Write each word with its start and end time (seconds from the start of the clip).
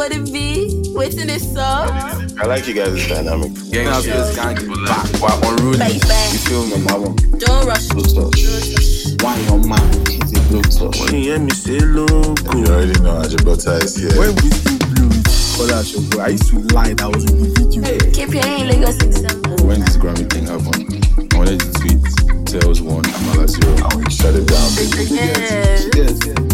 what 0.00 0.12
it 0.16 0.32
be? 0.32 0.80
Waiting 0.96 1.26
this 1.26 1.54
up. 1.58 1.90
I 2.40 2.46
like 2.46 2.66
you 2.66 2.72
guys' 2.72 3.06
dynamic. 3.06 3.52
Gang 3.70 3.86
out 3.86 4.02
this 4.02 4.34
gang 4.34 4.56
back. 4.88 5.04
Why 5.20 5.28
on 5.44 5.56
Rudy? 5.60 5.76
Baby. 5.76 6.00
You 6.32 6.40
feel 6.48 6.64
me? 6.64 6.78
Number 6.80 7.00
one, 7.04 7.16
Don't 7.36 7.66
rush. 7.68 7.86
close 7.88 8.14
touch. 8.16 8.40
Why 9.20 9.36
your 9.44 9.60
man 9.60 9.84
is 10.08 10.32
a 10.32 10.40
close 10.48 10.72
touch? 10.80 10.96
When 11.04 11.20
you 11.20 11.36
hear 11.36 11.38
me 11.38 11.50
say 11.50 11.80
loco, 11.80 12.32
You 12.56 12.64
already 12.72 12.98
know 13.04 13.12
how 13.12 13.28
Ajibota 13.28 13.76
is 13.84 13.96
here. 14.00 14.16
When 14.16 14.32
whiskey 14.40 14.78
blues, 14.88 15.20
call 15.60 15.68
out 15.76 15.84
your 15.92 16.00
bro. 16.08 16.24
I 16.24 16.28
used 16.28 16.48
to 16.48 16.56
lie 16.72 16.94
that 16.94 17.08
was 17.14 17.28
in 17.30 17.36
the 17.36 17.48
video. 17.60 18.10
Keep 18.16 18.32
your 18.40 18.46
in 18.56 18.68
Lagos 18.72 18.96
in 19.04 19.10
December. 19.10 19.52
When 19.68 19.80
this 19.84 19.98
Grammy 20.00 20.24
thing 20.32 20.48
happened, 20.48 20.96
I 21.28 21.36
wanted 21.36 21.60
to 21.60 21.68
tweet 21.76 22.00
Tails 22.48 22.80
one, 22.80 23.04
Amala 23.04 23.46
zero. 23.52 23.76
I 23.76 23.92
want 23.92 24.00
you 24.00 24.04
to 24.04 24.10
shut 24.16 24.34
it 24.34 24.48
down, 24.48 24.68
baby. 24.80 25.12
Yes. 25.12 25.92
Yes. 25.92 26.16
You 26.24 26.49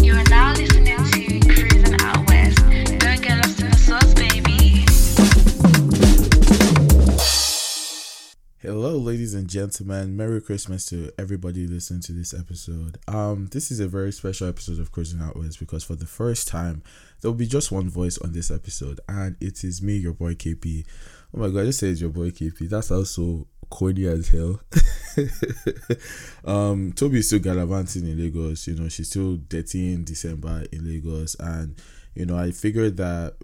Ladies 8.97 9.35
and 9.35 9.47
gentlemen. 9.47 10.17
Merry 10.17 10.41
Christmas 10.41 10.83
to 10.87 11.11
everybody 11.19 11.67
listening 11.67 12.01
to 12.01 12.13
this 12.13 12.33
episode. 12.33 12.97
Um, 13.07 13.47
this 13.51 13.69
is 13.69 13.79
a 13.79 13.87
very 13.87 14.11
special 14.11 14.49
episode 14.49 14.79
of 14.79 14.91
Cruising 14.91 15.21
Out 15.21 15.37
West 15.37 15.59
because 15.59 15.83
for 15.83 15.95
the 15.95 16.07
first 16.07 16.47
time 16.47 16.81
there 17.21 17.29
will 17.29 17.37
be 17.37 17.45
just 17.45 17.71
one 17.71 17.89
voice 17.89 18.17
on 18.17 18.33
this 18.33 18.49
episode, 18.49 18.99
and 19.07 19.35
it 19.39 19.63
is 19.63 19.83
me, 19.83 19.97
your 19.97 20.13
boy 20.13 20.33
KP. 20.33 20.83
Oh 21.31 21.39
my 21.39 21.49
god, 21.49 21.59
I 21.59 21.65
just 21.65 21.79
said 21.79 21.99
your 21.99 22.09
boy 22.09 22.31
KP. 22.31 22.67
That's 22.69 22.89
also 22.89 23.45
corny 23.69 24.07
as 24.07 24.29
hell. 24.29 24.61
um, 26.43 26.91
Tobi 26.93 27.17
is 27.17 27.27
still 27.27 27.39
gallivanting 27.39 28.07
in 28.07 28.19
Lagos. 28.19 28.67
You 28.67 28.75
know, 28.75 28.89
she's 28.89 29.09
still 29.09 29.35
dating 29.35 29.93
in 29.93 30.03
December 30.05 30.63
in 30.71 30.85
Lagos, 30.85 31.35
and 31.39 31.79
you 32.15 32.25
know, 32.25 32.35
I 32.35 32.49
figured 32.49 32.97
that, 32.97 33.35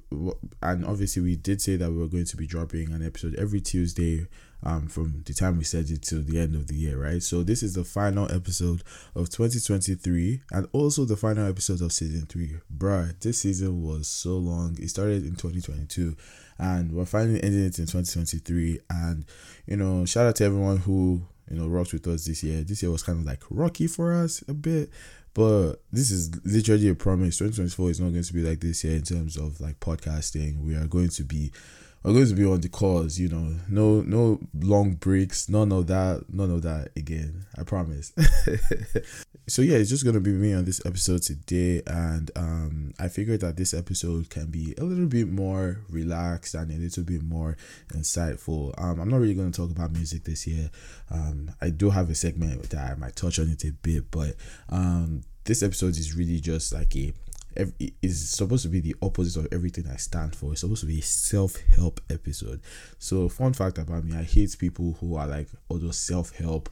and 0.64 0.84
obviously 0.84 1.22
we 1.22 1.36
did 1.36 1.62
say 1.62 1.76
that 1.76 1.92
we 1.92 1.98
were 1.98 2.08
going 2.08 2.26
to 2.26 2.38
be 2.38 2.48
dropping 2.48 2.92
an 2.92 3.06
episode 3.06 3.36
every 3.36 3.62
Tuesday 3.62 4.26
um, 4.66 4.88
from 4.88 5.23
the 5.25 5.33
time 5.33 5.58
we 5.58 5.64
said 5.64 5.89
it 5.89 6.03
till 6.03 6.22
the 6.22 6.39
end 6.39 6.56
of 6.56 6.67
the 6.67 6.75
year, 6.75 6.97
right? 6.97 7.22
So 7.22 7.44
this 7.44 7.64
is 7.64 7.75
the 7.75 7.83
final 7.83 8.31
episode 8.31 8.81
of 9.16 9.30
2023 9.30 10.42
and 10.52 10.67
also 10.72 11.05
the 11.05 11.17
final 11.17 11.47
episode 11.47 11.81
of 11.81 11.92
season 11.92 12.25
three. 12.25 12.55
Bruh, 12.75 13.20
this 13.20 13.42
season 13.42 13.83
was 13.83 14.08
so 14.08 14.38
long. 14.38 14.78
It 14.80 14.89
started 14.89 15.25
in 15.25 15.36
2022 15.36 16.16
and 16.58 16.94
we're 16.94 17.05
finally 17.05 17.44
ending 17.44 17.66
it 17.66 17.80
in 17.80 17.86
2023. 17.86 18.80
And, 18.89 19.25
you 19.66 19.75
know, 19.75 20.05
shout 20.05 20.28
out 20.28 20.38
to 20.38 20.45
everyone 20.45 20.77
who, 20.77 21.23
you 21.50 21.58
know, 21.58 21.67
rocked 21.67 21.94
with 21.94 22.08
us 22.08 22.25
this 22.25 22.44
year. 22.44 22.64
This 22.64 22.81
year 22.81 22.92
was 22.92 23.03
kind 23.03 23.20
of 23.20 23.25
like 23.25 23.44
rocky 23.50 23.88
for 23.88 24.14
us 24.14 24.44
a 24.48 24.53
bit. 24.53 24.89
But 25.33 25.77
this 25.92 26.11
is 26.11 26.30
literally 26.45 26.89
a 26.89 26.95
promise. 26.95 27.39
2024 27.39 27.89
is 27.89 28.00
not 28.00 28.11
going 28.11 28.23
to 28.23 28.33
be 28.33 28.44
like 28.44 28.59
this 28.59 28.83
year 28.83 28.95
in 28.95 29.02
terms 29.02 29.36
of 29.36 29.59
like 29.59 29.80
podcasting. 29.80 30.64
We 30.64 30.75
are 30.75 30.86
going 30.86 31.09
to 31.09 31.23
be 31.23 31.52
we're 32.04 32.14
going 32.14 32.28
to 32.28 32.34
be 32.34 32.46
on 32.46 32.62
the 32.62 32.70
cause, 32.70 33.18
you 33.18 33.30
know. 33.30 33.56
No 33.70 34.02
no 34.02 34.40
long 34.59 34.96
breaks, 34.96 35.48
none 35.48 35.72
of 35.72 35.88
that, 35.88 36.26
none 36.30 36.52
of 36.52 36.62
that 36.64 36.90
again. 36.95 37.45
I 37.58 37.64
promise. 37.64 38.12
so 39.48 39.62
yeah, 39.62 39.78
it's 39.78 39.90
just 39.90 40.06
gonna 40.06 40.20
be 40.20 40.32
me 40.32 40.54
on 40.54 40.66
this 40.66 40.86
episode 40.86 41.22
today, 41.22 41.82
and 41.88 42.30
um 42.36 42.94
I 43.00 43.08
figured 43.08 43.42
that 43.42 43.58
this 43.58 43.73
episode 43.73 44.30
can 44.30 44.48
be 44.48 44.73
a 44.78 44.84
little 44.84 45.06
bit 45.06 45.30
more 45.30 45.80
relaxed 45.90 46.56
and 46.56 46.72
a 46.72 46.76
little 46.76 47.04
bit 47.04 47.23
more 47.23 47.58
insightful. 47.94 48.73
Um 48.78 49.00
I'm 49.00 49.10
not 49.10 49.20
really 49.20 49.34
gonna 49.34 49.52
talk 49.52 49.72
about 49.72 49.92
music 49.92 50.23
this 50.23 50.48
year. 50.48 50.70
Um 51.10 51.52
I 51.62 51.70
do 51.70 51.90
have 51.90 52.10
a 52.10 52.16
segment 52.16 52.70
that 52.72 52.92
I 52.92 52.95
might 52.95 53.16
touch 53.16 53.40
on 53.40 53.50
it 53.50 53.64
a 53.64 53.72
bit, 53.72 54.12
but 54.12 54.36
um 54.70 55.23
this 55.45 55.62
episode 55.62 55.98
is 55.98 56.16
really 56.16 56.40
just 56.40 56.73
like 56.73 56.95
a 56.95 57.14
is 58.02 58.30
supposed 58.30 58.64
to 58.64 58.70
be 58.70 58.80
the 58.80 58.96
opposite 59.02 59.40
of 59.40 59.48
everything 59.52 59.86
I 59.92 59.98
stand 59.98 60.36
for. 60.36 60.52
It's 60.52 60.62
supposed 60.62 60.82
to 60.82 60.88
be 60.88 61.00
a 61.00 61.04
self 61.04 61.58
help 61.76 62.02
episode. 62.10 62.62
So, 63.00 63.30
fun 63.30 63.54
fact 63.54 63.78
about 63.78 64.04
me, 64.04 64.16
I 64.18 64.23
hate 64.23 64.56
people 64.58 64.98
who 65.00 65.16
are 65.16 65.27
like 65.27 65.48
all 65.70 65.77
those 65.77 65.98
self 65.98 66.36
help, 66.36 66.70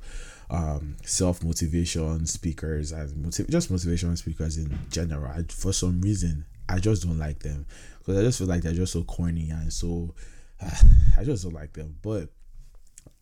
um, 0.50 0.98
self 1.06 1.44
motivation 1.44 2.26
speakers 2.26 2.92
and 2.92 3.16
motiv- 3.18 3.50
just 3.50 3.72
motivation 3.72 4.16
speakers 4.18 4.58
in 4.58 4.78
general. 4.90 5.32
I, 5.32 5.44
for 5.50 5.74
some 5.74 6.02
reason, 6.02 6.46
I 6.68 6.80
just 6.80 7.04
don't 7.04 7.20
like 7.20 7.40
them 7.40 7.66
because 8.00 8.18
I 8.18 8.22
just 8.22 8.40
feel 8.40 8.48
like 8.48 8.62
they're 8.62 8.74
just 8.74 8.94
so 8.94 9.04
corny 9.04 9.50
and 9.50 9.72
so. 9.72 10.14
Uh, 10.62 10.70
I 11.18 11.24
just 11.24 11.44
don't 11.44 11.54
like 11.54 11.74
them, 11.74 11.98
but 12.02 12.30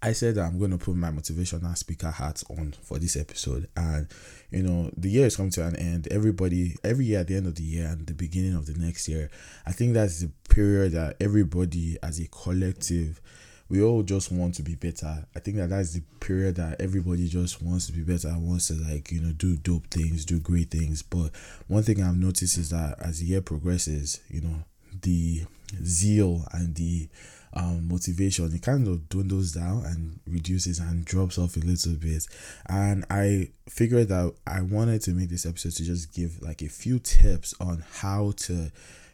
I 0.02 0.14
said 0.14 0.36
that 0.36 0.46
I'm 0.46 0.58
going 0.58 0.72
to 0.72 0.78
put 0.78 0.96
my 0.96 1.12
motivational 1.12 1.76
speaker 1.78 2.10
hat 2.10 2.42
on 2.50 2.74
for 2.82 3.00
this 3.00 3.18
episode. 3.18 3.68
And, 3.76 4.08
you 4.50 4.64
know, 4.64 4.90
the 4.96 5.10
year 5.10 5.26
is 5.26 5.36
coming 5.36 5.52
to 5.52 5.66
an 5.66 5.76
end. 5.76 6.08
Everybody, 6.10 6.78
every 6.86 7.06
year 7.06 7.20
at 7.20 7.28
the 7.28 7.36
end 7.36 7.48
of 7.48 7.56
the 7.56 7.64
year 7.64 7.88
and 7.88 8.08
the 8.08 8.14
beginning 8.14 8.56
of 8.56 8.66
the 8.66 8.80
next 8.80 9.10
year, 9.10 9.30
I 9.66 9.74
think 9.74 9.94
that's 9.94 10.22
the 10.22 10.32
period 10.50 10.94
that 10.94 11.18
everybody 11.20 11.98
as 12.02 12.20
a 12.20 12.28
collective, 12.30 13.20
we 13.68 13.82
all 13.84 14.02
just 14.02 14.32
want 14.32 14.56
to 14.56 14.64
be 14.64 14.76
better. 14.76 15.28
I 15.36 15.40
think 15.40 15.58
that 15.58 15.70
that's 15.70 15.94
the 15.94 16.02
period 16.22 16.56
that 16.56 16.80
everybody 16.80 17.28
just 17.28 17.62
wants 17.62 17.88
to 17.88 17.92
be 17.92 18.02
better, 18.02 18.30
and 18.30 18.48
wants 18.48 18.70
to, 18.70 18.76
like, 18.76 19.12
you 19.12 19.20
know, 19.20 19.34
do 19.34 19.58
dope 19.58 19.88
things, 19.92 20.24
do 20.24 20.40
great 20.40 20.72
things. 20.72 21.04
But 21.04 21.32
one 21.68 21.84
thing 21.84 22.02
I've 22.02 22.18
noticed 22.18 22.58
is 22.58 22.70
that 22.70 22.96
as 23.00 23.20
the 23.20 23.26
year 23.26 23.42
progresses, 23.42 24.22
you 24.30 24.42
know, 24.42 24.64
the 25.02 25.44
zeal 25.84 26.48
and 26.52 26.74
the 26.76 27.10
um, 27.54 27.88
motivation. 27.88 28.54
It 28.54 28.62
kind 28.62 28.88
of 28.88 29.10
dwindles 29.10 29.52
down 29.54 29.86
and 29.86 30.20
reduces 30.28 30.80
and 30.80 31.06
drops 31.06 31.38
off 31.38 31.56
a 31.56 31.60
little 31.60 31.96
bit. 31.96 32.28
And 32.68 33.06
i 33.10 33.50
figured 33.68 34.08
that 34.10 34.34
i 34.48 34.62
wanted 34.62 35.00
to 35.00 35.12
make 35.12 35.30
this 35.30 35.46
episode 35.46 35.74
to 35.74 35.84
just 35.84 36.14
give 36.14 36.42
like 36.42 36.62
a 36.62 36.68
few 36.68 36.98
tips 37.00 37.54
on 37.60 37.84
how 38.00 38.34
to 38.36 38.72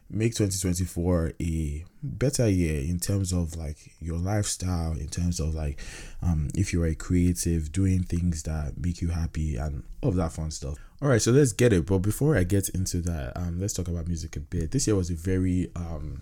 make 0.09 0.35
2024 0.35 1.34
a 1.41 1.84
better 2.03 2.47
year 2.47 2.79
in 2.79 3.00
terms 3.00 3.34
of 3.34 3.56
like 3.57 3.91
your 4.00 4.18
lifestyle 4.18 4.94
in 4.94 5.07
terms 5.07 5.40
of 5.40 5.56
like 5.56 5.79
um 6.22 6.50
if 6.56 6.72
you're 6.72 6.85
a 6.85 6.95
creative 6.95 7.72
doing 7.72 8.03
things 8.03 8.44
that 8.44 8.74
make 8.78 9.01
you 9.01 9.09
happy 9.09 9.57
and 9.57 9.84
all 10.01 10.09
of 10.09 10.16
that 10.16 10.31
fun 10.31 10.51
stuff. 10.51 10.78
All 11.01 11.09
right 11.09 11.22
so 11.22 11.31
let's 11.31 11.53
get 11.53 11.74
it. 11.74 11.85
But 11.85 12.00
before 12.00 12.38
i 12.38 12.44
get 12.44 12.69
into 12.69 13.01
that 13.01 13.35
um 13.35 13.59
let's 13.59 13.74
talk 13.74 13.88
about 13.88 14.07
music 14.07 14.35
a 14.35 14.40
bit. 14.40 14.72
This 14.72 14.88
year 14.88 14.95
was 14.95 15.09
a 15.09 15.16
very 15.16 15.72
um 15.75 16.22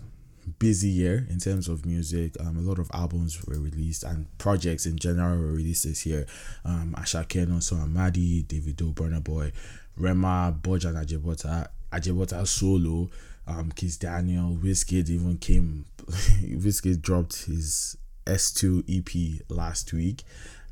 busy 0.58 0.88
year 0.88 1.26
in 1.30 1.38
terms 1.38 1.68
of 1.68 1.86
music. 1.86 2.36
Um, 2.40 2.56
a 2.56 2.60
lot 2.60 2.78
of 2.78 2.90
albums 2.92 3.44
were 3.44 3.58
released 3.58 4.04
and 4.04 4.26
projects 4.38 4.86
in 4.86 4.98
general 4.98 5.38
were 5.38 5.52
released 5.52 5.84
this 5.84 6.06
year. 6.06 6.26
Um, 6.64 6.94
Asake 6.98 7.46
Nonso 7.46 7.80
Amadi, 7.80 8.44
Davido, 8.44 8.94
Burna 8.94 9.22
Boy, 9.22 9.52
Rema, 9.96 10.56
Bojan 10.60 10.94
Ajibota, 10.94 11.68
Ajibota 11.92 12.46
Solo, 12.46 13.10
um, 13.46 13.70
Kizz 13.72 13.98
Daniel, 13.98 14.58
Wizkid 14.62 15.08
even 15.10 15.38
came. 15.38 15.84
Wizkid 16.06 17.00
dropped 17.02 17.44
his 17.44 17.96
S2 18.26 18.84
EP 18.88 19.42
last 19.48 19.92
week. 19.92 20.22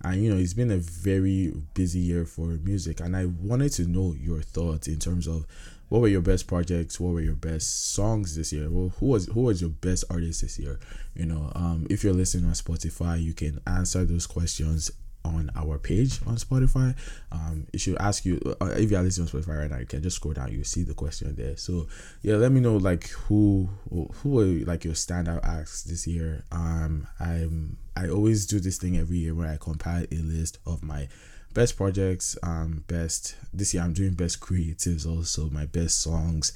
And 0.04 0.22
you 0.22 0.34
know, 0.34 0.40
it's 0.40 0.54
been 0.54 0.70
a 0.70 0.78
very 0.78 1.52
busy 1.74 2.00
year 2.00 2.24
for 2.24 2.46
music, 2.46 2.98
and 2.98 3.16
I 3.16 3.26
wanted 3.26 3.72
to 3.74 3.86
know 3.86 4.14
your 4.18 4.40
thoughts 4.40 4.88
in 4.88 4.98
terms 4.98 5.28
of 5.28 5.46
what 5.92 6.00
were 6.00 6.08
your 6.08 6.22
best 6.22 6.46
projects? 6.46 6.98
What 6.98 7.12
were 7.12 7.20
your 7.20 7.34
best 7.34 7.92
songs 7.92 8.34
this 8.34 8.50
year? 8.50 8.70
Well, 8.70 8.94
who 8.98 9.06
was 9.08 9.26
who 9.26 9.42
was 9.42 9.60
your 9.60 9.68
best 9.68 10.04
artist 10.08 10.40
this 10.40 10.58
year? 10.58 10.80
You 11.14 11.26
know 11.26 11.52
um 11.54 11.86
if 11.90 12.02
you're 12.02 12.14
listening 12.14 12.46
on 12.46 12.52
spotify 12.52 13.22
you 13.22 13.34
can 13.34 13.60
answer 13.66 14.02
those 14.06 14.26
questions 14.26 14.90
on 15.22 15.50
our 15.54 15.76
page 15.76 16.18
on 16.26 16.36
spotify. 16.36 16.96
Um 17.30 17.66
it 17.74 17.80
should 17.80 17.98
ask 17.98 18.24
you 18.24 18.40
uh, 18.62 18.68
if 18.68 18.90
you're 18.90 19.02
listening 19.02 19.28
on 19.28 19.38
spotify 19.38 19.58
right 19.58 19.70
now 19.70 19.80
you 19.80 19.86
can 19.86 20.02
just 20.02 20.16
scroll 20.16 20.32
down 20.32 20.50
you 20.50 20.64
see 20.64 20.82
the 20.82 20.94
question 20.94 21.34
there. 21.36 21.58
So 21.58 21.88
yeah 22.22 22.36
let 22.36 22.52
me 22.52 22.60
know 22.60 22.78
like 22.78 23.10
who 23.10 23.68
who 23.90 24.30
were 24.30 24.46
like 24.64 24.84
your 24.86 24.94
standout 24.94 25.44
acts 25.44 25.82
this 25.82 26.06
year? 26.06 26.42
Um 26.52 27.06
i'm 27.20 27.76
i 27.94 28.08
always 28.08 28.46
do 28.46 28.60
this 28.60 28.78
thing 28.78 28.96
every 28.96 29.18
year 29.18 29.34
where 29.34 29.50
i 29.50 29.58
compile 29.58 30.06
a 30.10 30.16
list 30.16 30.58
of 30.64 30.82
my 30.82 31.08
best 31.54 31.76
projects 31.76 32.36
um 32.42 32.84
best 32.86 33.36
this 33.52 33.74
year 33.74 33.82
i'm 33.82 33.92
doing 33.92 34.14
best 34.14 34.40
creatives 34.40 35.06
also 35.06 35.48
my 35.50 35.66
best 35.66 36.00
songs 36.00 36.52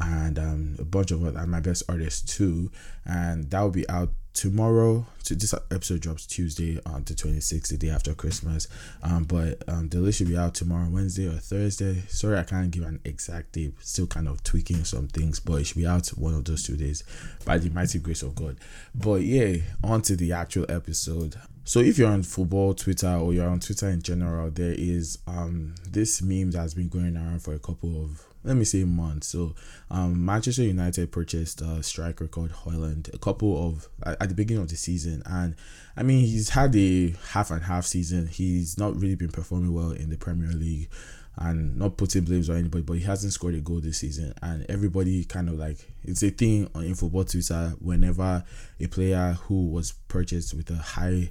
and 0.00 0.38
um 0.38 0.76
a 0.78 0.84
bunch 0.84 1.10
of 1.10 1.24
other 1.24 1.46
my 1.46 1.60
best 1.60 1.82
artists 1.88 2.36
too. 2.36 2.70
And 3.04 3.50
that 3.50 3.60
will 3.60 3.70
be 3.70 3.88
out 3.88 4.10
tomorrow. 4.32 5.06
To 5.24 5.34
this 5.34 5.52
episode 5.52 6.00
drops 6.00 6.26
tuesday 6.26 6.80
on 6.86 7.04
the 7.04 7.14
26th 7.14 7.68
the 7.68 7.76
day 7.76 7.90
after 7.90 8.14
christmas. 8.14 8.68
Um 9.02 9.24
but 9.24 9.62
um 9.68 9.88
the 9.88 9.98
list 9.98 10.18
should 10.18 10.28
be 10.28 10.36
out 10.36 10.54
tomorrow 10.54 10.88
wednesday 10.90 11.26
or 11.28 11.38
thursday. 11.38 12.02
Sorry 12.08 12.38
i 12.38 12.42
can't 12.42 12.70
give 12.70 12.84
an 12.84 13.00
exact 13.04 13.52
date. 13.52 13.74
Still 13.80 14.06
kind 14.06 14.28
of 14.28 14.42
tweaking 14.42 14.84
some 14.84 15.08
things 15.08 15.40
but 15.40 15.54
it 15.54 15.64
should 15.66 15.76
be 15.76 15.86
out 15.86 16.08
one 16.08 16.34
of 16.34 16.44
those 16.44 16.64
two 16.64 16.76
days 16.76 17.04
by 17.44 17.58
the 17.58 17.70
mighty 17.70 17.98
grace 17.98 18.22
of 18.22 18.34
god. 18.34 18.56
But 18.94 19.22
yeah 19.22 19.56
on 19.84 20.02
to 20.02 20.16
the 20.16 20.32
actual 20.32 20.66
episode 20.68 21.36
so 21.70 21.78
if 21.78 21.98
you're 21.98 22.10
on 22.10 22.24
football 22.24 22.74
Twitter 22.74 23.14
or 23.14 23.32
you're 23.32 23.48
on 23.48 23.60
Twitter 23.60 23.88
in 23.90 24.02
general, 24.02 24.50
there 24.50 24.74
is 24.76 25.18
um 25.28 25.76
this 25.88 26.20
meme 26.20 26.50
that's 26.50 26.74
been 26.74 26.88
going 26.88 27.16
around 27.16 27.44
for 27.44 27.54
a 27.54 27.60
couple 27.60 28.02
of 28.02 28.26
let 28.42 28.56
me 28.56 28.64
say 28.64 28.82
months. 28.82 29.28
So 29.28 29.54
um 29.88 30.24
Manchester 30.24 30.64
United 30.64 31.12
purchased 31.12 31.62
uh 31.62 31.80
striker 31.80 32.26
called 32.26 32.50
Haaland 32.50 33.14
a 33.14 33.18
couple 33.18 33.68
of 33.68 33.88
at 34.04 34.28
the 34.28 34.34
beginning 34.34 34.64
of 34.64 34.68
the 34.68 34.74
season 34.74 35.22
and 35.26 35.54
I 35.96 36.02
mean 36.02 36.26
he's 36.26 36.48
had 36.48 36.74
a 36.74 37.14
half 37.28 37.52
and 37.52 37.62
half 37.62 37.86
season. 37.86 38.26
He's 38.26 38.76
not 38.76 38.96
really 38.96 39.14
been 39.14 39.30
performing 39.30 39.72
well 39.72 39.92
in 39.92 40.10
the 40.10 40.16
Premier 40.16 40.50
League. 40.50 40.88
and 41.36 41.78
not 41.78 41.96
putting 41.96 42.24
blames 42.24 42.50
on 42.50 42.56
anybody, 42.56 42.82
but 42.82 42.94
he 42.94 43.04
hasn't 43.04 43.32
scored 43.32 43.54
a 43.54 43.60
goal 43.60 43.80
this 43.80 43.98
season. 43.98 44.34
And 44.42 44.66
everybody 44.68 45.24
kind 45.24 45.48
of 45.48 45.54
like 45.54 45.78
it's 46.02 46.24
a 46.24 46.30
thing 46.30 46.68
on 46.74 46.82
in 46.82 46.96
football 46.96 47.24
Twitter 47.24 47.74
whenever 47.78 48.42
a 48.80 48.86
player 48.88 49.38
who 49.44 49.68
was 49.68 49.92
purchased 50.08 50.52
with 50.52 50.68
a 50.70 50.76
high 50.76 51.30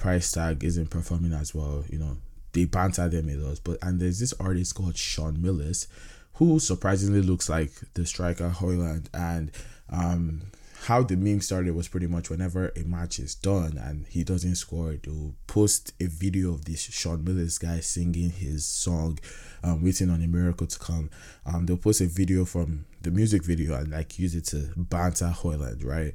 price 0.00 0.32
tag 0.32 0.64
isn't 0.64 0.88
performing 0.88 1.34
as 1.34 1.54
well, 1.54 1.84
you 1.88 1.98
know, 1.98 2.16
they 2.52 2.64
banter 2.64 3.08
them 3.08 3.28
a 3.28 3.34
lot. 3.34 3.60
But 3.62 3.78
and 3.82 4.00
there's 4.00 4.18
this 4.18 4.32
artist 4.40 4.74
called 4.74 4.96
Sean 4.96 5.36
Millis, 5.36 5.86
who 6.34 6.58
surprisingly 6.58 7.20
looks 7.20 7.48
like 7.48 7.70
the 7.94 8.06
striker 8.06 8.50
Højlund, 8.50 9.06
and 9.12 9.52
um 9.90 10.42
how 10.84 11.02
the 11.02 11.14
meme 11.14 11.42
started 11.42 11.74
was 11.74 11.88
pretty 11.88 12.06
much 12.06 12.30
whenever 12.30 12.72
a 12.74 12.82
match 12.84 13.18
is 13.18 13.34
done 13.34 13.76
and 13.76 14.06
he 14.08 14.24
doesn't 14.24 14.54
score, 14.54 14.96
they'll 15.02 15.34
post 15.46 15.92
a 16.00 16.06
video 16.06 16.54
of 16.54 16.64
this 16.64 16.80
Sean 16.80 17.18
Millis 17.18 17.60
guy 17.60 17.80
singing 17.80 18.30
his 18.30 18.64
song, 18.64 19.18
um, 19.62 19.84
waiting 19.84 20.08
on 20.08 20.22
a 20.22 20.26
miracle 20.26 20.66
to 20.66 20.78
come. 20.78 21.10
Um, 21.44 21.66
they'll 21.66 21.76
post 21.76 22.00
a 22.00 22.06
video 22.06 22.46
from 22.46 22.86
the 23.02 23.10
music 23.10 23.44
video 23.44 23.74
and 23.74 23.90
like 23.90 24.18
use 24.18 24.34
it 24.34 24.46
to 24.46 24.72
banter 24.74 25.34
Højlund, 25.36 25.84
right? 25.84 26.14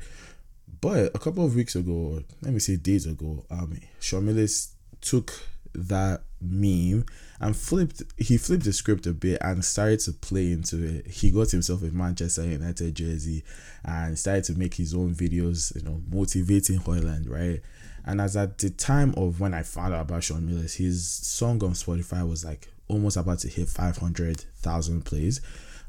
But 0.81 1.15
a 1.15 1.19
couple 1.19 1.45
of 1.45 1.55
weeks 1.55 1.75
ago, 1.75 2.23
let 2.41 2.53
me 2.53 2.59
say 2.59 2.75
days 2.75 3.05
ago, 3.05 3.45
um, 3.49 3.79
Sean 3.99 4.25
Millis 4.25 4.71
took 5.01 5.33
that 5.73 6.21
meme 6.41 7.05
and 7.39 7.55
flipped 7.55 8.01
he 8.17 8.37
flipped 8.37 8.63
the 8.63 8.71
script 8.71 9.05
a 9.07 9.13
bit 9.13 9.37
and 9.41 9.63
started 9.63 9.99
to 10.01 10.13
play 10.13 10.51
into 10.51 10.83
it. 10.83 11.07
He 11.07 11.31
got 11.31 11.51
himself 11.51 11.81
a 11.83 11.87
Manchester 11.87 12.45
United 12.45 12.95
jersey 12.95 13.43
and 13.83 14.17
started 14.17 14.45
to 14.45 14.57
make 14.57 14.75
his 14.75 14.93
own 14.93 15.13
videos, 15.13 15.75
you 15.75 15.83
know, 15.83 16.01
motivating 16.09 16.79
Højlund, 16.79 17.29
right? 17.29 17.61
And 18.05 18.21
as 18.21 18.37
at 18.37 18.57
the 18.59 18.69
time 18.69 19.13
of 19.17 19.39
when 19.39 19.53
I 19.53 19.63
found 19.63 19.93
out 19.93 20.01
about 20.01 20.23
Sean 20.23 20.47
Millis, 20.47 20.77
his 20.77 21.05
song 21.07 21.63
on 21.63 21.71
Spotify 21.71 22.27
was 22.27 22.45
like 22.45 22.69
almost 22.87 23.17
about 23.17 23.39
to 23.39 23.47
hit 23.47 23.67
500,000 23.67 25.01
plays. 25.03 25.41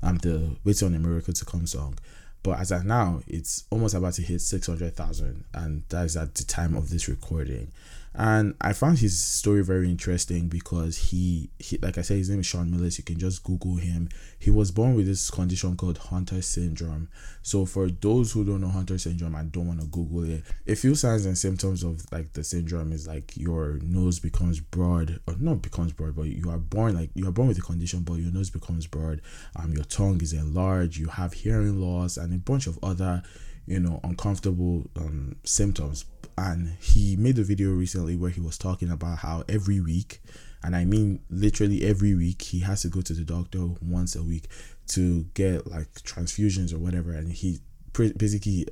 Um, 0.02 0.18
the 0.18 0.56
Waiting 0.64 0.88
on 0.88 0.94
a 0.94 0.98
Miracle 0.98 1.34
to 1.34 1.44
Come 1.44 1.66
song. 1.66 1.98
But 2.46 2.60
as 2.60 2.70
at 2.70 2.84
now, 2.84 3.22
it's 3.26 3.64
almost 3.70 3.96
about 3.96 4.12
to 4.14 4.22
hit 4.22 4.40
600,000. 4.40 5.44
And 5.52 5.82
that 5.88 6.04
is 6.04 6.16
at 6.16 6.36
the 6.36 6.44
time 6.44 6.76
of 6.76 6.90
this 6.90 7.08
recording. 7.08 7.72
And 8.18 8.54
I 8.62 8.72
found 8.72 8.98
his 8.98 9.20
story 9.20 9.62
very 9.62 9.90
interesting 9.90 10.48
because 10.48 10.96
he, 10.96 11.50
he 11.58 11.76
like 11.78 11.98
I 11.98 12.02
said, 12.02 12.16
his 12.16 12.30
name 12.30 12.40
is 12.40 12.46
Sean 12.46 12.70
Millis. 12.70 12.96
You 12.96 13.04
can 13.04 13.18
just 13.18 13.44
Google 13.44 13.76
him. 13.76 14.08
He 14.38 14.50
was 14.50 14.70
born 14.70 14.94
with 14.94 15.06
this 15.06 15.30
condition 15.30 15.76
called 15.76 15.98
Hunter 15.98 16.40
syndrome. 16.40 17.10
So 17.42 17.66
for 17.66 17.90
those 17.90 18.32
who 18.32 18.42
don't 18.42 18.62
know 18.62 18.68
Hunter 18.68 18.96
syndrome 18.96 19.34
and 19.34 19.52
don't 19.52 19.66
want 19.66 19.80
to 19.80 19.86
Google 19.86 20.24
it, 20.24 20.44
a 20.66 20.74
few 20.74 20.94
signs 20.94 21.26
and 21.26 21.36
symptoms 21.36 21.82
of 21.82 22.10
like 22.10 22.32
the 22.32 22.42
syndrome 22.42 22.92
is 22.92 23.06
like 23.06 23.36
your 23.36 23.80
nose 23.82 24.18
becomes 24.18 24.60
broad, 24.60 25.20
or 25.26 25.34
not 25.38 25.60
becomes 25.60 25.92
broad, 25.92 26.16
but 26.16 26.22
you 26.22 26.48
are 26.48 26.58
born 26.58 26.94
like 26.94 27.10
you 27.14 27.28
are 27.28 27.32
born 27.32 27.48
with 27.48 27.58
the 27.58 27.62
condition, 27.62 28.00
but 28.00 28.14
your 28.14 28.32
nose 28.32 28.48
becomes 28.48 28.86
broad. 28.86 29.20
Um, 29.56 29.74
your 29.74 29.84
tongue 29.84 30.22
is 30.22 30.32
enlarged. 30.32 30.96
You 30.96 31.08
have 31.08 31.34
hearing 31.34 31.78
loss 31.78 32.16
and 32.16 32.32
a 32.32 32.38
bunch 32.38 32.66
of 32.66 32.78
other, 32.82 33.22
you 33.66 33.80
know, 33.80 34.00
uncomfortable 34.04 34.90
um 34.96 35.36
symptoms. 35.44 36.04
And 36.38 36.76
he 36.80 37.16
made 37.16 37.38
a 37.38 37.42
video 37.42 37.70
recently 37.70 38.14
where 38.14 38.30
he 38.30 38.40
was 38.40 38.58
talking 38.58 38.90
about 38.90 39.18
how 39.18 39.42
every 39.48 39.80
week 39.80 40.20
and 40.62 40.74
i 40.74 40.84
mean 40.84 41.20
literally 41.30 41.84
every 41.84 42.14
week 42.14 42.40
he 42.42 42.60
has 42.60 42.82
to 42.82 42.88
go 42.88 43.00
to 43.00 43.12
the 43.12 43.24
doctor 43.24 43.68
once 43.80 44.16
a 44.16 44.22
week 44.22 44.48
to 44.88 45.24
get 45.34 45.66
like 45.66 45.92
transfusions 46.02 46.72
or 46.72 46.78
whatever. 46.78 47.12
And 47.12 47.32
he 47.32 47.60
basically 47.92 48.66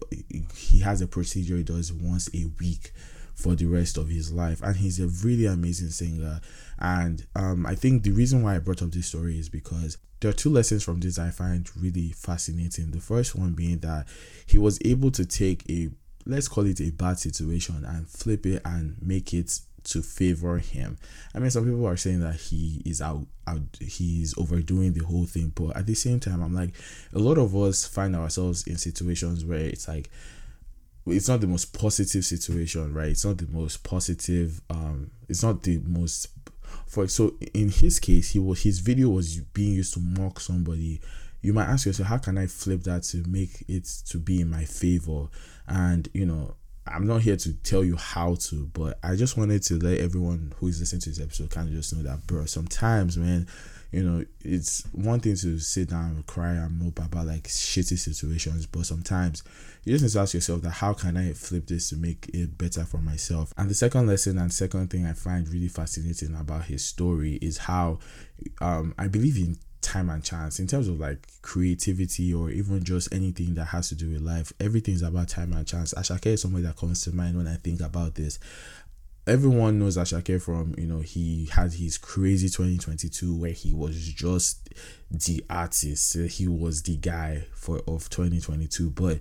he 0.54 0.80
has 0.80 1.00
a 1.00 1.06
procedure 1.06 1.56
he 1.56 1.62
does 1.62 1.92
once 1.92 2.28
a 2.34 2.46
week 2.60 2.92
for 3.34 3.54
the 3.54 3.66
rest 3.66 3.96
of 3.96 4.08
his 4.08 4.32
life. 4.32 4.62
And 4.62 4.76
he's 4.76 5.00
a 5.00 5.08
really 5.26 5.46
amazing 5.46 5.90
singer 5.90 6.40
and 6.84 7.26
um, 7.34 7.64
i 7.66 7.74
think 7.74 8.02
the 8.02 8.12
reason 8.12 8.42
why 8.42 8.54
i 8.54 8.58
brought 8.58 8.82
up 8.82 8.90
this 8.90 9.06
story 9.06 9.38
is 9.38 9.48
because 9.48 9.96
there 10.20 10.30
are 10.30 10.34
two 10.34 10.50
lessons 10.50 10.84
from 10.84 11.00
this 11.00 11.18
i 11.18 11.30
find 11.30 11.70
really 11.76 12.10
fascinating 12.10 12.90
the 12.90 13.00
first 13.00 13.34
one 13.34 13.52
being 13.52 13.78
that 13.78 14.06
he 14.46 14.58
was 14.58 14.78
able 14.84 15.10
to 15.10 15.24
take 15.24 15.68
a 15.70 15.88
let's 16.26 16.48
call 16.48 16.66
it 16.66 16.80
a 16.80 16.90
bad 16.90 17.18
situation 17.18 17.84
and 17.86 18.08
flip 18.08 18.44
it 18.46 18.60
and 18.64 18.96
make 19.00 19.32
it 19.34 19.60
to 19.84 20.02
favor 20.02 20.58
him. 20.58 20.96
I 21.34 21.38
mean, 21.38 21.50
some 21.50 21.64
people 21.64 21.86
are 21.86 21.96
saying 21.96 22.20
that 22.20 22.36
he 22.36 22.80
is 22.84 23.02
out, 23.02 23.26
out, 23.46 23.60
he's 23.80 24.36
overdoing 24.38 24.94
the 24.94 25.04
whole 25.04 25.26
thing, 25.26 25.52
but 25.54 25.76
at 25.76 25.86
the 25.86 25.94
same 25.94 26.20
time, 26.20 26.42
I'm 26.42 26.54
like, 26.54 26.70
a 27.12 27.18
lot 27.18 27.38
of 27.38 27.54
us 27.54 27.86
find 27.86 28.16
ourselves 28.16 28.66
in 28.66 28.78
situations 28.78 29.44
where 29.44 29.60
it's 29.60 29.86
like, 29.86 30.10
it's 31.06 31.28
not 31.28 31.42
the 31.42 31.46
most 31.46 31.78
positive 31.78 32.24
situation, 32.24 32.94
right? 32.94 33.08
It's 33.08 33.26
not 33.26 33.36
the 33.36 33.46
most 33.46 33.84
positive. 33.84 34.62
Um, 34.70 35.10
it's 35.28 35.42
not 35.42 35.62
the 35.62 35.78
most. 35.84 36.28
For 36.86 37.06
so 37.08 37.34
in 37.52 37.68
his 37.70 38.00
case, 38.00 38.30
he 38.30 38.38
was 38.38 38.62
his 38.62 38.78
video 38.80 39.08
was 39.08 39.40
being 39.52 39.74
used 39.74 39.94
to 39.94 40.00
mock 40.00 40.40
somebody. 40.40 41.00
You 41.42 41.52
might 41.52 41.66
ask 41.66 41.86
yourself, 41.86 42.08
how 42.08 42.18
can 42.18 42.38
I 42.38 42.46
flip 42.46 42.84
that 42.84 43.02
to 43.04 43.22
make 43.28 43.64
it 43.68 43.84
to 44.08 44.18
be 44.18 44.40
in 44.40 44.50
my 44.50 44.64
favor? 44.64 45.28
And 45.66 46.08
you 46.12 46.26
know, 46.26 46.54
I'm 46.86 47.06
not 47.06 47.22
here 47.22 47.36
to 47.36 47.52
tell 47.54 47.84
you 47.84 47.96
how 47.96 48.34
to, 48.34 48.70
but 48.72 48.98
I 49.02 49.16
just 49.16 49.36
wanted 49.36 49.62
to 49.64 49.78
let 49.78 49.98
everyone 49.98 50.52
who 50.56 50.68
is 50.68 50.80
listening 50.80 51.00
to 51.02 51.10
this 51.10 51.20
episode 51.20 51.50
kind 51.50 51.68
of 51.68 51.74
just 51.74 51.94
know 51.94 52.02
that, 52.02 52.26
bro, 52.26 52.44
sometimes, 52.44 53.16
man, 53.16 53.46
you 53.94 54.02
know, 54.02 54.24
it's 54.40 54.82
one 54.92 55.20
thing 55.20 55.36
to 55.36 55.58
sit 55.60 55.90
down 55.90 56.10
and 56.10 56.26
cry 56.26 56.52
and 56.52 56.78
mope 56.78 56.98
about 56.98 57.26
like 57.26 57.44
shitty 57.44 57.96
situations, 57.96 58.66
but 58.66 58.86
sometimes 58.86 59.44
you 59.84 59.92
just 59.92 60.02
need 60.02 60.10
to 60.10 60.18
ask 60.20 60.34
yourself 60.34 60.62
that 60.62 60.70
how 60.70 60.94
can 60.94 61.16
I 61.16 61.32
flip 61.32 61.66
this 61.66 61.90
to 61.90 61.96
make 61.96 62.28
it 62.34 62.58
better 62.58 62.84
for 62.84 62.98
myself? 62.98 63.52
And 63.56 63.70
the 63.70 63.74
second 63.74 64.08
lesson 64.08 64.38
and 64.38 64.52
second 64.52 64.90
thing 64.90 65.06
I 65.06 65.12
find 65.12 65.48
really 65.48 65.68
fascinating 65.68 66.34
about 66.34 66.64
his 66.64 66.84
story 66.84 67.34
is 67.40 67.58
how 67.58 68.00
um, 68.60 68.94
I 68.98 69.06
believe 69.06 69.36
in 69.36 69.58
time 69.84 70.10
and 70.10 70.24
chance. 70.24 70.58
In 70.58 70.66
terms 70.66 70.88
of 70.88 70.98
like 70.98 71.28
creativity 71.42 72.34
or 72.34 72.50
even 72.50 72.82
just 72.82 73.14
anything 73.14 73.54
that 73.54 73.66
has 73.66 73.90
to 73.90 73.94
do 73.94 74.10
with 74.10 74.22
life 74.22 74.52
everything's 74.58 75.02
about 75.02 75.28
time 75.28 75.52
and 75.52 75.66
chance. 75.66 75.94
Asake 75.94 76.26
is 76.26 76.42
somebody 76.42 76.64
that 76.64 76.76
comes 76.76 77.02
to 77.04 77.14
mind 77.14 77.36
when 77.36 77.46
i 77.46 77.56
think 77.56 77.80
about 77.80 78.14
this 78.14 78.38
everyone 79.26 79.78
knows 79.78 79.96
Asake 79.96 80.40
from 80.40 80.74
you 80.76 80.86
know 80.86 81.00
he 81.00 81.46
had 81.52 81.72
his 81.72 81.96
crazy 81.98 82.48
2022 82.48 83.34
where 83.34 83.52
he 83.52 83.72
was 83.72 83.96
just 83.96 84.68
the 85.10 85.44
artist 85.48 86.16
he 86.18 86.46
was 86.46 86.82
the 86.82 86.96
guy 86.96 87.46
for 87.54 87.78
of 87.86 88.10
2022 88.10 88.90
but 88.90 89.18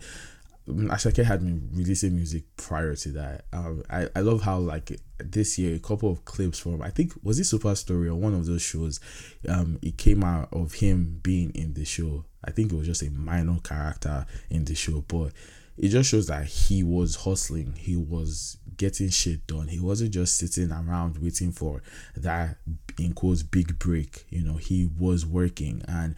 Asake 0.68 1.24
had 1.26 1.42
been 1.42 1.70
releasing 1.74 2.16
music 2.16 2.44
prior 2.56 2.96
to 2.96 3.10
that. 3.10 3.46
Um, 3.52 3.84
I, 3.90 4.08
I 4.16 4.22
love 4.22 4.44
how 4.44 4.60
like 4.60 4.98
this 5.18 5.60
year 5.60 5.76
a 5.76 5.80
couple 5.80 6.10
of 6.10 6.24
clips 6.24 6.58
from 6.58 6.82
I 6.82 6.90
think 6.90 7.12
was 7.22 7.38
it 7.38 7.44
Super 7.46 7.76
Story 7.76 8.08
or 8.08 8.16
one 8.16 8.34
of 8.34 8.46
those 8.46 8.62
shows, 8.62 9.02
um, 9.50 9.78
it 9.82 9.98
came 9.98 10.24
out 10.24 10.50
of 10.54 10.76
him 10.76 11.20
being 11.22 11.50
in 11.52 11.74
the 11.74 11.84
show. 11.84 12.24
I 12.46 12.52
think 12.52 12.72
it 12.72 12.78
was 12.78 12.88
just 12.88 13.04
a 13.04 13.12
minor 13.12 13.60
character 13.62 14.26
in 14.50 14.64
the 14.64 14.76
show, 14.76 15.04
but 15.08 15.34
it 15.78 15.90
just 15.90 16.10
shows 16.10 16.28
that 16.28 16.46
he 16.46 16.82
was 16.82 17.16
hustling. 17.16 17.74
He 17.78 17.98
was 17.98 18.58
getting 18.78 19.10
shit 19.10 19.46
done. 19.48 19.68
He 19.68 19.80
wasn't 19.80 20.12
just 20.12 20.38
sitting 20.38 20.72
around 20.72 21.18
waiting 21.18 21.52
for 21.52 21.82
that 22.16 22.58
in 23.00 23.14
quotes 23.14 23.44
big 23.44 23.80
break. 23.80 24.26
You 24.30 24.44
know, 24.44 24.58
he 24.58 24.90
was 24.98 25.26
working 25.26 25.82
and 25.88 26.16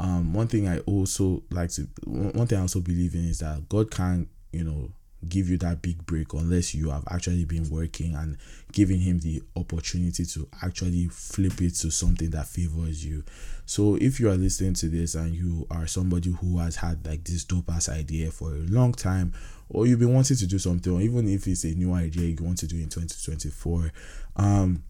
um, 0.00 0.34
one 0.34 0.48
thing 0.48 0.68
I 0.68 0.80
also 0.80 1.42
like 1.50 1.70
to, 1.70 1.82
one 2.04 2.46
thing 2.46 2.58
I 2.58 2.62
also 2.62 2.80
believe 2.80 3.14
in 3.14 3.28
is 3.28 3.38
that 3.38 3.68
God 3.68 3.90
can't, 3.90 4.28
you 4.52 4.64
know, 4.64 4.90
give 5.28 5.48
you 5.48 5.56
that 5.58 5.80
big 5.82 6.04
break 6.04 6.32
unless 6.34 6.74
you 6.74 6.90
have 6.90 7.04
actually 7.10 7.44
been 7.44 7.68
working 7.70 8.14
and 8.14 8.36
giving 8.72 9.00
him 9.00 9.18
the 9.20 9.42
opportunity 9.56 10.24
to 10.24 10.46
actually 10.62 11.06
flip 11.06 11.62
it 11.62 11.74
to 11.74 11.90
something 11.90 12.30
that 12.30 12.46
favors 12.46 13.04
you. 13.04 13.24
So 13.66 13.96
if 13.96 14.20
you 14.20 14.28
are 14.28 14.36
listening 14.36 14.74
to 14.74 14.88
this 14.88 15.14
and 15.14 15.34
you 15.34 15.66
are 15.70 15.86
somebody 15.86 16.30
who 16.30 16.58
has 16.58 16.76
had 16.76 17.06
like 17.06 17.24
this 17.24 17.44
dope 17.44 17.70
ass 17.70 17.88
idea 17.88 18.30
for 18.30 18.50
a 18.52 18.58
long 18.58 18.92
time, 18.92 19.32
or 19.74 19.86
you've 19.86 19.98
been 19.98 20.14
wanting 20.14 20.36
to 20.36 20.46
do 20.46 20.58
something, 20.58 20.92
or 20.92 21.00
even 21.00 21.28
if 21.28 21.46
it's 21.46 21.64
a 21.64 21.74
new 21.74 21.92
idea 21.92 22.28
you 22.28 22.44
want 22.44 22.58
to 22.58 22.66
do 22.66 22.76
in 22.76 22.88
2024, 22.88 23.92
um, 24.36 24.82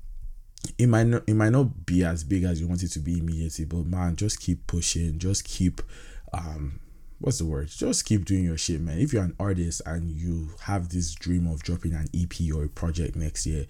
it 0.79 0.87
might 0.87 1.07
not 1.07 1.23
it 1.27 1.35
might 1.35 1.53
not 1.53 1.87
be 1.87 2.05
as 2.05 2.25
big 2.25 2.45
as 2.45 2.61
you 2.61 2.69
want 2.69 2.83
it 2.83 2.89
to 2.89 2.99
be 2.99 3.19
immediately, 3.19 3.65
but 3.65 3.87
man, 3.87 4.17
just 4.17 4.41
keep 4.41 4.67
pushing, 4.67 5.19
just 5.19 5.45
keep 5.45 5.83
um 6.33 6.81
what's 7.19 7.39
the 7.39 7.47
word? 7.47 7.69
Just 7.69 8.05
keep 8.05 8.25
doing 8.25 8.45
your 8.45 8.59
shit, 8.59 8.81
man. 8.81 8.99
If 8.99 9.13
you're 9.13 9.23
an 9.25 9.37
artist 9.41 9.83
and 9.87 10.11
you 10.11 10.51
have 10.63 10.91
this 10.91 11.15
dream 11.15 11.47
of 11.47 11.63
dropping 11.63 11.95
an 11.95 12.09
EP 12.15 12.55
or 12.55 12.65
a 12.65 12.69
project 12.69 13.17
next 13.17 13.47
year, 13.47 13.67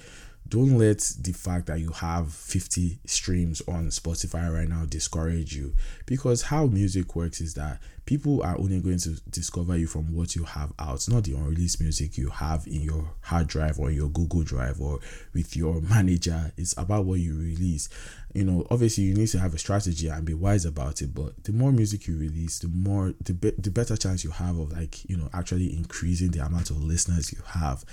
don't 0.46 0.76
let 0.78 0.98
the 1.20 1.32
fact 1.32 1.66
that 1.66 1.80
you 1.80 1.90
have 1.90 2.32
50 2.32 2.98
streams 3.06 3.62
on 3.66 3.86
Spotify 3.88 4.52
right 4.52 4.68
now 4.68 4.84
discourage 4.84 5.56
you 5.56 5.74
because 6.04 6.42
how 6.42 6.66
music 6.66 7.16
works 7.16 7.40
is 7.40 7.54
that 7.54 7.80
people 8.06 8.42
are 8.42 8.58
only 8.58 8.80
going 8.80 8.98
to 8.98 9.20
discover 9.30 9.76
you 9.76 9.86
from 9.86 10.14
what 10.14 10.36
you 10.36 10.44
have 10.44 10.72
out, 10.78 11.06
not 11.08 11.24
the 11.24 11.32
unreleased 11.32 11.80
music 11.80 12.18
you 12.18 12.28
have 12.28 12.66
in 12.66 12.82
your 12.82 13.14
hard 13.22 13.46
drive 13.46 13.78
or 13.78 13.90
your 13.90 14.08
Google 14.10 14.42
Drive 14.42 14.80
or 14.80 15.00
with 15.32 15.56
your 15.56 15.80
manager. 15.90 16.52
It's 16.56 16.76
about 16.76 17.04
what 17.06 17.20
you 17.20 17.36
release. 17.36 17.88
You 18.34 18.44
know, 18.44 18.66
obviously 18.70 19.04
you 19.04 19.14
need 19.14 19.28
to 19.28 19.38
have 19.38 19.54
a 19.54 19.58
strategy 19.58 20.08
and 20.08 20.24
be 20.24 20.34
wise 20.34 20.64
about 20.64 21.00
it. 21.00 21.14
But 21.14 21.44
the 21.44 21.52
more 21.52 21.72
music 21.72 22.06
you 22.06 22.18
release, 22.18 22.58
the 22.58 22.68
more 22.68 23.14
the 23.22 23.32
be- 23.32 23.52
the 23.56 23.70
better 23.70 23.96
chance 23.96 24.24
you 24.24 24.30
have 24.30 24.58
of 24.58 24.72
like 24.72 25.08
you 25.08 25.16
know 25.16 25.30
actually 25.32 25.74
increasing 25.76 26.30
the 26.30 26.44
amount 26.44 26.70
of 26.70 26.82
listeners 26.82 27.32
you 27.32 27.40
have. 27.46 27.84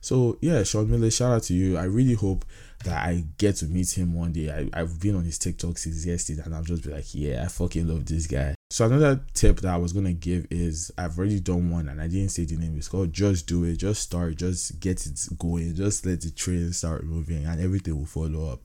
So 0.00 0.38
yeah, 0.40 0.62
Sean 0.62 0.90
Miller, 0.90 1.10
shout 1.10 1.32
out 1.32 1.42
to 1.44 1.54
you. 1.54 1.76
I 1.76 1.84
really 1.84 2.14
hope 2.14 2.44
that 2.84 3.06
I 3.06 3.26
get 3.36 3.56
to 3.56 3.66
meet 3.66 3.96
him 3.96 4.14
one 4.14 4.32
day. 4.32 4.50
I, 4.50 4.80
I've 4.80 4.98
been 4.98 5.16
on 5.16 5.24
his 5.24 5.38
TikTok 5.38 5.76
since 5.76 6.06
yesterday 6.06 6.40
and 6.44 6.54
I'll 6.54 6.62
just 6.62 6.82
be 6.82 6.90
like, 6.90 7.14
yeah, 7.14 7.42
I 7.44 7.48
fucking 7.48 7.86
love 7.86 8.06
this 8.06 8.26
guy. 8.26 8.54
So 8.72 8.86
another 8.86 9.20
tip 9.34 9.60
that 9.62 9.74
I 9.74 9.76
was 9.76 9.92
gonna 9.92 10.12
give 10.12 10.46
is 10.48 10.92
I've 10.96 11.18
already 11.18 11.40
done 11.40 11.70
one 11.70 11.88
and 11.88 12.00
I 12.00 12.06
didn't 12.06 12.28
say 12.28 12.44
the 12.44 12.56
name. 12.56 12.76
It's 12.76 12.86
called 12.86 13.12
just 13.12 13.48
do 13.48 13.64
it, 13.64 13.78
just 13.78 14.00
start, 14.00 14.36
just 14.36 14.78
get 14.78 15.04
it 15.06 15.20
going, 15.38 15.74
just 15.74 16.06
let 16.06 16.20
the 16.20 16.30
train 16.30 16.72
start 16.72 17.04
moving 17.04 17.44
and 17.44 17.60
everything 17.60 17.98
will 17.98 18.06
follow 18.06 18.52
up. 18.52 18.60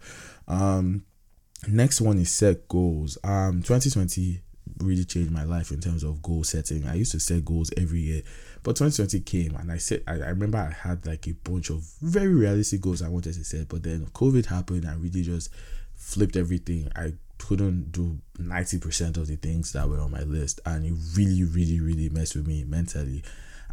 Um 0.47 1.05
next 1.67 2.01
one 2.01 2.19
is 2.19 2.29
set 2.29 2.67
goals. 2.67 3.17
Um 3.23 3.63
2020 3.63 4.41
really 4.77 5.05
changed 5.05 5.31
my 5.31 5.43
life 5.43 5.71
in 5.71 5.79
terms 5.79 6.03
of 6.03 6.21
goal 6.21 6.43
setting. 6.43 6.87
I 6.87 6.93
used 6.93 7.13
to 7.13 7.19
set 7.19 7.43
goals 7.43 7.71
every 7.75 8.01
year, 8.01 8.21
but 8.61 8.75
2020 8.75 9.21
came 9.21 9.55
and 9.55 9.71
I 9.71 9.77
said 9.77 10.03
I, 10.05 10.13
I 10.13 10.29
remember 10.29 10.59
I 10.59 10.87
had 10.87 11.07
like 11.07 11.27
a 11.27 11.33
bunch 11.33 11.71
of 11.71 11.83
very 11.99 12.35
realistic 12.35 12.81
goals 12.81 13.01
I 13.01 13.09
wanted 13.09 13.33
to 13.33 13.43
set, 13.43 13.69
but 13.69 13.81
then 13.81 14.05
COVID 14.13 14.45
happened 14.45 14.83
and 14.83 15.01
really 15.01 15.23
just 15.23 15.49
flipped 15.95 16.35
everything. 16.35 16.91
I 16.95 17.13
couldn't 17.37 17.91
do 17.91 18.19
90% 18.39 19.17
of 19.17 19.27
the 19.27 19.35
things 19.35 19.73
that 19.73 19.89
were 19.89 19.99
on 19.99 20.11
my 20.11 20.21
list 20.21 20.59
and 20.65 20.85
it 20.85 20.93
really, 21.15 21.43
really, 21.43 21.79
really 21.79 22.09
messed 22.09 22.35
with 22.35 22.47
me 22.47 22.63
mentally. 22.63 23.23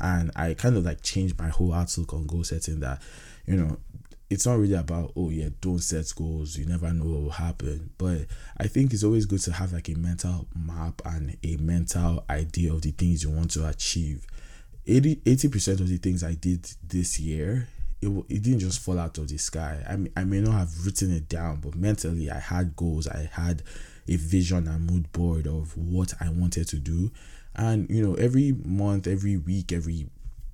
And 0.01 0.31
I 0.35 0.55
kind 0.55 0.77
of 0.77 0.85
like 0.85 1.03
changed 1.03 1.39
my 1.39 1.49
whole 1.49 1.73
outlook 1.73 2.13
on 2.13 2.27
goal 2.27 2.45
setting 2.45 2.81
that, 2.81 3.01
you 3.47 3.57
know, 3.57 3.79
it's 4.33 4.47
not 4.47 4.59
really 4.59 4.75
about 4.75 5.13
oh 5.15 5.29
yeah 5.29 5.51
don't 5.61 5.81
set 5.81 6.11
goals 6.17 6.57
you 6.57 6.65
never 6.65 6.91
know 6.91 7.05
what 7.05 7.23
will 7.23 7.31
happen 7.31 7.91
but 7.99 8.21
i 8.57 8.67
think 8.67 8.95
it's 8.95 9.05
always 9.05 9.27
good 9.27 9.41
to 9.41 9.53
have 9.53 9.75
like 9.75 9.91
a 9.91 9.95
mental 9.95 10.47
map 10.57 11.03
and 11.05 11.37
a 11.45 11.57
mental 11.57 12.25
idea 12.31 12.73
of 12.73 12.81
the 12.81 12.93
things 12.93 13.23
you 13.23 13.31
want 13.31 13.51
to 13.51 13.69
achieve 13.69 14.27
80 14.87 15.49
percent 15.49 15.81
of 15.81 15.89
the 15.89 15.99
things 15.99 16.25
i 16.25 16.33
did 16.33 16.67
this 16.83 17.21
year 17.21 17.69
it, 18.03 18.25
it 18.29 18.43
didn't 18.43 18.59
just 18.59 18.81
fall 18.81 18.99
out 18.99 19.17
of 19.19 19.29
the 19.29 19.39
sky. 19.39 19.83
I, 19.89 19.97
mean, 19.97 20.13
I 20.17 20.25
may 20.25 20.41
not 20.41 20.59
have 20.59 20.85
written 20.85 21.15
it 21.15 21.29
down 21.29 21.61
but 21.61 21.75
mentally 21.75 22.31
i 22.31 22.39
had 22.39 22.77
goals. 22.77 23.07
I 23.07 23.31
had 23.33 23.63
a 24.09 24.17
vision 24.17 24.67
and 24.67 24.91
mood 24.91 25.11
board 25.13 25.47
of 25.47 25.77
what 25.79 26.13
i 26.21 26.29
wanted 26.29 26.69
to 26.69 26.77
do. 26.77 27.13
And 27.55 27.89
you 27.89 28.05
know 28.05 28.15
every 28.15 28.53
month 28.65 29.07
every 29.07 29.37
week 29.37 29.73
every 29.73 30.07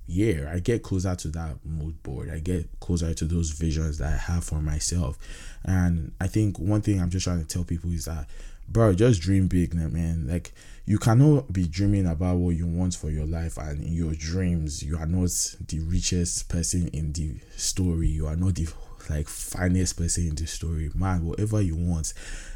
year 0.05 0.51
i 0.53 0.59
get 0.59 0.83
closer 0.83 1.15
to 1.15 1.27
that 1.29 1.57
mood 1.65 2.01
board. 2.03 2.29
I 2.29 2.39
get 2.39 2.67
closer 2.79 3.13
to 3.13 3.25
those 3.25 3.49
visions 3.49 3.97
that 3.97 4.13
i 4.13 4.17
have 4.17 4.43
for 4.43 4.61
myself. 4.61 5.17
And 5.65 6.11
i 6.21 6.27
think 6.27 6.59
one 6.59 6.81
thing 6.81 7.01
i'm 7.01 7.09
just 7.09 7.23
trying 7.25 7.41
to 7.41 7.47
tell 7.47 7.63
people 7.63 7.91
is 7.91 8.05
that 8.05 8.27
bro 8.67 8.93
just 8.93 9.21
dream 9.21 9.47
big 9.47 9.73
man. 9.73 10.27
Like 10.27 10.53
you 10.89 10.97
cannot 10.97 11.53
be 11.53 11.67
dreaming 11.67 12.07
about 12.07 12.37
what 12.37 12.55
you 12.55 12.65
want 12.65 12.95
for 12.95 13.11
your 13.11 13.27
life 13.27 13.59
and 13.59 13.83
in 13.83 13.93
your 13.93 14.15
dreams 14.15 14.81
you 14.81 14.97
are 14.97 15.05
not 15.05 15.29
the 15.67 15.79
richest 15.81 16.49
person 16.49 16.87
in 16.87 17.13
the 17.13 17.35
story. 17.55 18.07
You 18.07 18.25
are 18.25 18.35
not 18.35 18.55
the 18.55 18.67
like 19.07 19.27
finest 19.27 19.97
person 19.97 20.29
in 20.29 20.33
the 20.33 20.47
story. 20.47 20.89
Man 20.95 21.27
whatever 21.27 21.61
you 21.61 21.75
want 21.75 22.15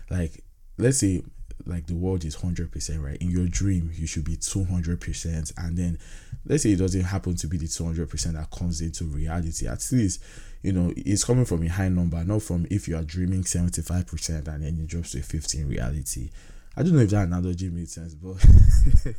like 0.09 0.43
let's 0.79 0.97
say 0.97 1.21
like 1.67 1.85
the 1.85 1.93
world 1.93 2.25
is 2.25 2.35
100% 2.37 3.03
right? 3.03 3.21
In 3.21 3.29
your 3.29 3.45
dream 3.45 3.91
you 3.93 4.07
should 4.07 4.25
be 4.25 4.35
200% 4.35 5.53
and 5.55 5.77
then 5.77 5.99
let's 6.47 6.63
say 6.63 6.71
it 6.71 6.79
doesn't 6.79 7.03
happen 7.03 7.35
to 7.35 7.45
be 7.45 7.57
the 7.57 7.67
200% 7.67 8.33
that 8.33 8.49
comes 8.49 8.81
into 8.81 9.03
reality. 9.03 9.67
At 9.67 9.87
least 9.91 10.23
you 10.63 10.71
know 10.71 10.91
it's 10.97 11.23
coming 11.23 11.45
from 11.45 11.61
a 11.61 11.69
high 11.69 11.89
number 11.89 12.23
not 12.23 12.41
from 12.41 12.65
if 12.71 12.87
you 12.87 12.97
are 12.97 13.03
dreaming 13.03 13.43
75% 13.43 14.47
and 14.47 14.63
then 14.63 14.63
it 14.63 14.87
drops 14.87 15.11
to 15.11 15.19
a 15.19 15.21
15 15.21 15.67
reality 15.67 16.31
I 16.75 16.83
don't 16.83 16.93
know 16.93 17.01
if 17.01 17.09
that 17.11 17.27
analogy 17.27 17.69
made 17.69 17.89
sense, 17.89 18.15
but 18.15 18.43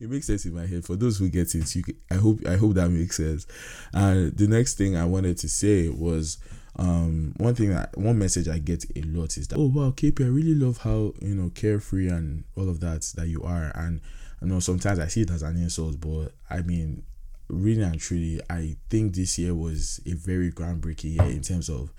it 0.00 0.10
makes 0.10 0.26
sense 0.26 0.44
in 0.44 0.54
my 0.54 0.66
head. 0.66 0.84
For 0.84 0.96
those 0.96 1.18
who 1.18 1.28
get 1.28 1.54
it, 1.54 1.74
you, 1.74 1.82
I 2.10 2.16
hope 2.16 2.46
I 2.46 2.56
hope 2.56 2.74
that 2.74 2.90
makes 2.90 3.16
sense. 3.16 3.46
And 3.94 4.36
the 4.36 4.46
next 4.46 4.74
thing 4.74 4.96
I 4.96 5.06
wanted 5.06 5.38
to 5.38 5.48
say 5.48 5.88
was 5.88 6.38
um 6.76 7.34
one 7.36 7.54
thing 7.54 7.68
that 7.68 7.96
one 7.98 8.18
message 8.18 8.48
i 8.48 8.58
get 8.58 8.84
a 8.96 9.02
lot 9.02 9.36
is 9.36 9.46
that 9.48 9.58
oh 9.58 9.70
wow 9.74 9.90
kp 9.90 10.24
i 10.24 10.26
really 10.26 10.54
love 10.54 10.78
how 10.78 11.12
you 11.20 11.34
know 11.34 11.50
carefree 11.50 12.08
and 12.08 12.44
all 12.56 12.68
of 12.68 12.80
that 12.80 13.02
that 13.14 13.28
you 13.28 13.42
are 13.42 13.70
and 13.74 14.00
i 14.40 14.46
know 14.46 14.58
sometimes 14.58 14.98
i 14.98 15.06
see 15.06 15.20
it 15.20 15.30
as 15.30 15.42
an 15.42 15.56
insult 15.56 16.00
but 16.00 16.32
i 16.48 16.62
mean 16.62 17.02
really 17.48 17.82
and 17.82 18.00
truly 18.00 18.40
i 18.48 18.74
think 18.88 19.14
this 19.14 19.38
year 19.38 19.54
was 19.54 20.00
a 20.06 20.14
very 20.14 20.50
groundbreaking 20.50 21.14
year 21.16 21.30
in 21.30 21.42
terms 21.42 21.68
of 21.68 21.92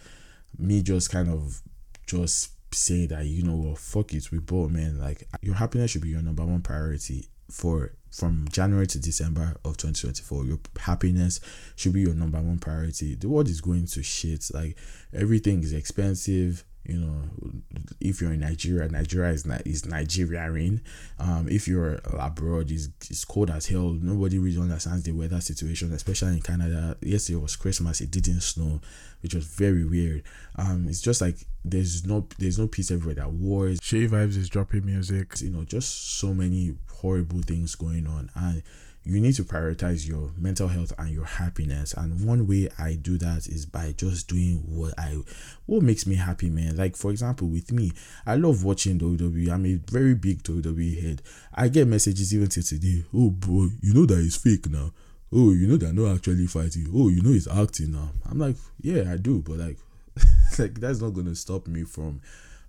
me 0.58 0.82
just 0.82 1.12
kind 1.12 1.30
of 1.30 1.62
just 2.08 2.50
saying 2.74 3.08
that 3.10 3.26
you 3.26 3.44
know 3.44 3.56
well 3.56 3.76
fuck 3.76 4.14
it 4.14 4.32
we 4.32 4.40
bought 4.40 4.70
man 4.70 5.00
like 5.00 5.28
your 5.42 5.56
happiness 5.56 5.92
should 5.92 6.02
be 6.02 6.10
your 6.10 6.22
number 6.22 6.46
one 6.46 6.62
priority 6.62 7.28
for 7.50 7.94
from 8.12 8.48
January 8.52 8.86
to 8.88 9.00
December 9.00 9.56
of 9.66 9.76
2024. 9.78 10.46
Your 10.46 10.60
happiness 10.80 11.40
should 11.76 11.94
be 11.94 12.02
your 12.02 12.14
number 12.14 12.40
one 12.40 12.60
priority. 12.60 13.16
The 13.16 13.28
world 13.28 13.50
is 13.50 13.60
going 13.60 13.88
to 13.88 14.04
shit. 14.04 14.52
Like 14.54 14.78
everything 15.12 15.64
is 15.64 15.74
expensive. 15.74 16.64
You 16.86 16.98
know, 16.98 17.22
if 18.02 18.20
you're 18.20 18.34
in 18.34 18.42
Nigeria, 18.42 18.90
Nigeria 18.90 19.32
is 19.32 19.46
not 19.46 19.66
is 19.66 19.86
Nigerian. 19.86 20.82
Um, 21.18 21.48
if 21.50 21.68
you're 21.68 22.00
abroad, 22.20 22.72
it's, 22.72 22.90
it's 23.10 23.24
cold 23.24 23.50
as 23.50 23.68
hell. 23.68 23.92
Nobody 23.92 24.38
really 24.38 24.60
understands 24.60 25.04
the 25.04 25.14
weather 25.14 25.40
situation, 25.40 25.94
especially 25.94 26.34
in 26.34 26.42
Canada. 26.42 26.98
Yesterday 27.02 27.40
was 27.40 27.56
Christmas. 27.56 28.02
It 28.02 28.12
didn't 28.12 28.42
snow, 28.42 28.82
which 29.22 29.34
was 29.34 29.46
very 29.46 29.86
weird. 29.86 30.24
Um, 30.58 30.88
it's 30.90 31.02
just 31.02 31.22
like 31.22 31.38
there's 31.64 32.06
no 32.06 32.28
there's 32.38 32.60
no 32.60 32.68
peace 32.68 32.92
everywhere. 32.92 33.16
That 33.16 33.32
wars. 33.32 33.80
Seyi 33.80 34.10
Vibez 34.10 34.36
is 34.36 34.50
dropping 34.50 34.86
music. 34.86 35.40
You 35.40 35.52
know, 35.52 35.64
just 35.64 36.20
so 36.20 36.34
many 36.34 36.76
horrible 36.92 37.42
things 37.42 37.76
going 37.76 38.08
on 38.08 38.30
and 38.36 38.62
you 39.06 39.20
need 39.20 39.36
to 39.36 39.44
prioritize 39.44 40.08
your 40.08 40.32
mental 40.38 40.68
health 40.68 40.94
and 40.98 41.10
your 41.10 41.26
happiness. 41.26 41.94
And 41.94 42.26
one 42.26 42.48
way 42.48 42.70
i 42.80 42.94
do 42.96 43.18
that 43.18 43.48
is 43.48 43.66
by 43.66 43.94
just 43.98 44.28
doing 44.28 44.64
what 44.66 44.94
i 44.98 45.18
what 45.66 45.84
makes 45.84 46.08
me 46.08 46.16
happy 46.16 46.50
man. 46.50 46.78
Like 46.78 46.96
for 46.96 47.12
example 47.12 47.48
with 47.48 47.72
me 47.72 47.92
i 48.26 48.36
love 48.36 48.64
watching 48.64 49.00
wwe 49.00 49.50
i'm 49.52 49.66
a 49.66 49.76
very 49.92 50.16
big 50.16 50.44
wwe 50.44 51.02
head. 51.02 51.22
I 51.54 51.68
get 51.68 51.88
messages 51.88 52.34
even 52.34 52.48
till 52.48 52.64
today. 52.64 53.04
Oh 53.14 53.30
bro 53.30 53.70
you 53.82 53.94
know 53.94 54.06
that 54.06 54.20
is 54.20 54.38
fake 54.38 54.70
now. 54.70 54.92
Oh 55.32 55.52
you 55.52 55.68
know 55.68 55.78
they're 55.78 55.94
not 55.94 56.16
actually 56.16 56.48
fighting. 56.48 56.88
Oh 56.94 57.10
you 57.10 57.22
know 57.22 57.32
he's 57.32 57.48
acting 57.48 57.92
now. 57.92 58.10
I'm 58.30 58.40
like 58.40 58.56
yeah 58.82 59.12
i 59.12 59.18
do 59.18 59.42
but 59.42 59.58
like 59.58 59.78
like 60.60 60.80
that's 60.80 61.02
not 61.02 61.10
gonna 61.10 61.36
stop 61.36 61.68
me 61.68 61.84
from 61.84 62.22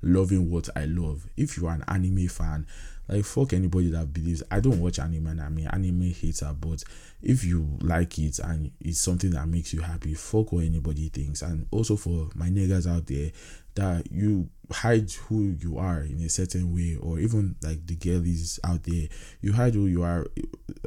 loving 0.03 0.51
what 0.51 0.69
i 0.77 0.85
love. 0.87 1.27
If 1.37 1.57
you 1.57 1.67
are 1.69 1.75
an 1.75 1.85
anime 1.87 2.27
fan 2.29 2.67
like 3.09 3.25
fuck 3.25 3.53
anybody 3.53 3.91
that 3.91 4.13
believes 4.13 4.43
I 4.51 4.61
don't 4.61 4.81
watch 4.81 4.99
anime 4.99 5.27
and 5.27 5.41
I'm 5.41 5.59
an 5.59 5.69
anime 5.69 6.13
hater, 6.13 6.55
but 6.59 6.83
if 7.23 7.45
you 7.45 7.77
like 7.81 8.19
it 8.19 8.39
and 8.39 8.71
it's 8.81 9.01
something 9.01 9.31
that 9.31 9.47
makes 9.47 9.73
you 9.73 9.81
happy, 9.81 10.15
fuck 10.15 10.53
what 10.53 10.65
anybody 10.65 11.09
thinks. 11.09 11.43
And 11.43 11.67
also 11.71 11.97
for 11.97 12.29
my 12.35 12.49
niggas 12.49 12.91
out 12.91 13.07
there 13.07 13.31
that 13.75 14.11
you 14.11 14.49
hide 14.71 15.11
who 15.13 15.57
you 15.59 15.79
are 15.79 16.01
in 16.01 16.21
a 16.23 16.29
certain 16.29 16.75
way, 16.75 16.97
or 17.01 17.19
even 17.19 17.57
like 17.63 17.87
the 17.87 17.97
girlies 17.97 18.59
out 18.65 18.85
there, 18.85 19.09
you 19.41 19.53
hide 19.53 19.75
who 19.75 19.87
you 19.87 20.03
are. 20.03 20.27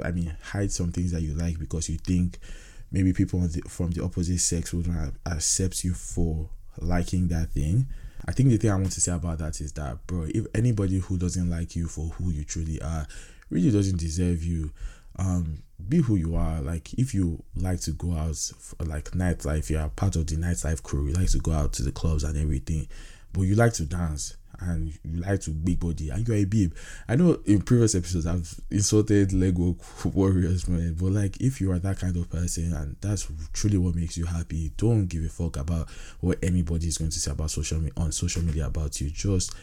I 0.04 0.12
mean, 0.12 0.36
hide 0.42 0.72
some 0.72 0.92
things 0.92 1.12
that 1.12 1.22
you 1.22 1.34
like 1.34 1.60
because 1.60 1.90
you 1.90 1.98
think 1.98 2.40
maybe 2.92 3.14
people 3.14 3.46
from 3.68 3.92
the 3.92 4.04
opposite 4.04 4.40
sex 4.40 4.74
would 4.74 4.88
not 4.88 5.14
accept 5.26 5.84
you 5.84 5.94
for 5.94 6.50
liking 6.80 7.28
that 7.28 7.50
thing 7.52 7.88
I 8.28 8.34
think 8.34 8.50
the 8.50 8.58
thing 8.58 8.72
I 8.72 8.76
want 8.76 8.92
to 8.92 9.02
say 9.02 9.14
about 9.14 9.38
that 9.40 9.62
is 9.62 9.72
that, 9.74 10.06
bro, 10.06 10.28
if 10.28 10.46
anybody 10.54 11.00
who 11.00 11.18
doesn't 11.18 11.50
like 11.50 11.76
you 11.76 11.88
for 11.88 12.08
who 12.10 12.30
you 12.32 12.44
truly 12.44 12.82
are 12.82 13.08
really 13.50 13.72
doesn't 13.72 13.98
deserve 13.98 14.44
you, 14.44 14.72
um, 15.18 15.64
be 15.88 15.98
who 15.98 16.16
you 16.16 16.36
are. 16.36 16.62
Like, 16.62 16.94
if 16.96 17.14
you 17.14 17.44
like 17.56 17.80
to 17.82 17.92
go 17.92 18.14
out, 18.14 18.36
for, 18.36 18.84
like 18.86 19.12
nightlife, 19.12 19.70
you're 19.70 19.88
part 19.90 20.16
of 20.16 20.28
the 20.28 20.36
nightlife 20.36 20.84
crew, 20.84 21.08
you 21.08 21.14
like 21.14 21.32
to 21.32 21.40
go 21.40 21.54
out 21.54 21.74
to 21.74 21.84
the 21.84 21.92
clubs 21.92 22.24
and 22.24 22.38
everything, 22.38 22.88
but 23.34 23.42
you 23.42 23.56
like 23.56 23.74
to 23.74 23.86
dance 23.86 24.36
and 24.62 24.94
you 25.04 25.22
like 25.22 25.42
to 25.42 25.52
big 25.52 25.80
body 25.80 26.10
and 26.10 26.28
you're 26.28 26.38
a 26.38 26.46
babe. 26.46 26.74
I 27.08 27.16
know 27.16 27.40
in 27.46 27.62
previous 27.62 27.96
episodes 27.96 28.26
I've 28.26 28.60
insulted 28.72 29.34
Lego 29.34 29.78
warriors, 30.06 30.68
man, 30.68 30.96
but 31.00 31.12
like 31.12 31.40
if 31.42 31.62
you 31.62 31.72
are 31.72 31.80
that 31.80 32.00
kind 32.00 32.16
of 32.16 32.30
person 32.30 32.74
and 32.74 32.96
that's 33.02 33.28
truly 33.54 33.78
what 33.78 33.96
makes 33.96 34.18
you 34.18 34.26
happy, 34.26 34.72
don't 34.78 35.08
give 35.08 35.24
a 35.24 35.30
fuck 35.30 35.58
about 35.58 35.90
what 36.20 36.38
anybody 36.44 36.88
is 36.88 36.98
going 36.98 37.12
to 37.12 37.20
say 37.20 37.32
about 37.32 37.52
social 37.52 37.78
media 37.80 37.94
on 37.98 38.12
social 38.12 38.42
media 38.42 38.68
about 38.68 39.00
you. 39.02 39.10
Just 39.10 39.54